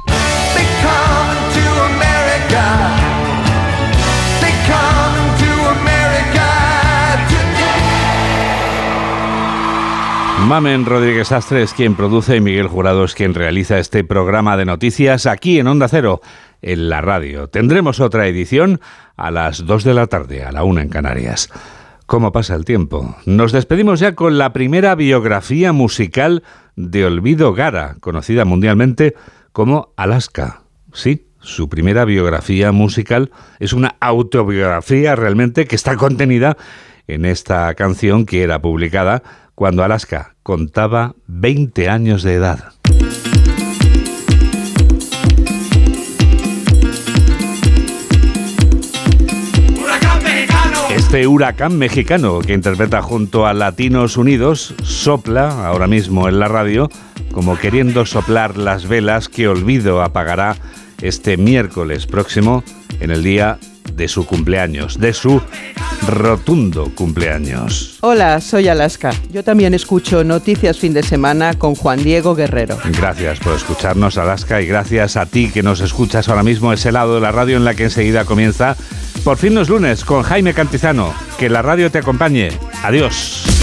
[10.46, 14.64] Mamen Rodríguez Astre es quien produce y Miguel Jurado es quien realiza este programa de
[14.64, 16.22] noticias aquí en Onda Cero,
[16.62, 17.48] en la radio.
[17.48, 18.80] Tendremos otra edición
[19.18, 21.50] a las 2 de la tarde, a la 1 en Canarias.
[22.06, 23.16] ¿Cómo pasa el tiempo?
[23.26, 26.42] Nos despedimos ya con la primera biografía musical
[26.76, 29.14] de Olvido Gara, conocida mundialmente
[29.52, 30.62] como Alaska.
[30.92, 36.56] Sí, su primera biografía musical es una autobiografía realmente que está contenida
[37.08, 39.22] en esta canción que era publicada
[39.54, 42.72] cuando Alaska contaba 20 años de edad.
[51.12, 56.88] Este huracán mexicano que interpreta junto a Latinos Unidos sopla ahora mismo en la radio
[57.32, 60.56] como queriendo soplar las velas que Olvido apagará
[61.02, 62.64] este miércoles próximo
[62.98, 63.58] en el día
[63.94, 65.40] de su cumpleaños, de su
[66.06, 67.98] rotundo cumpleaños.
[68.00, 69.12] Hola, soy Alaska.
[69.30, 72.78] Yo también escucho Noticias Fin de Semana con Juan Diego Guerrero.
[72.98, 77.14] Gracias por escucharnos, Alaska, y gracias a ti que nos escuchas ahora mismo ese lado
[77.14, 78.76] de la radio en la que enseguida comienza.
[79.24, 81.14] Por fin los lunes con Jaime Cantizano.
[81.38, 82.50] Que la radio te acompañe.
[82.82, 83.61] Adiós.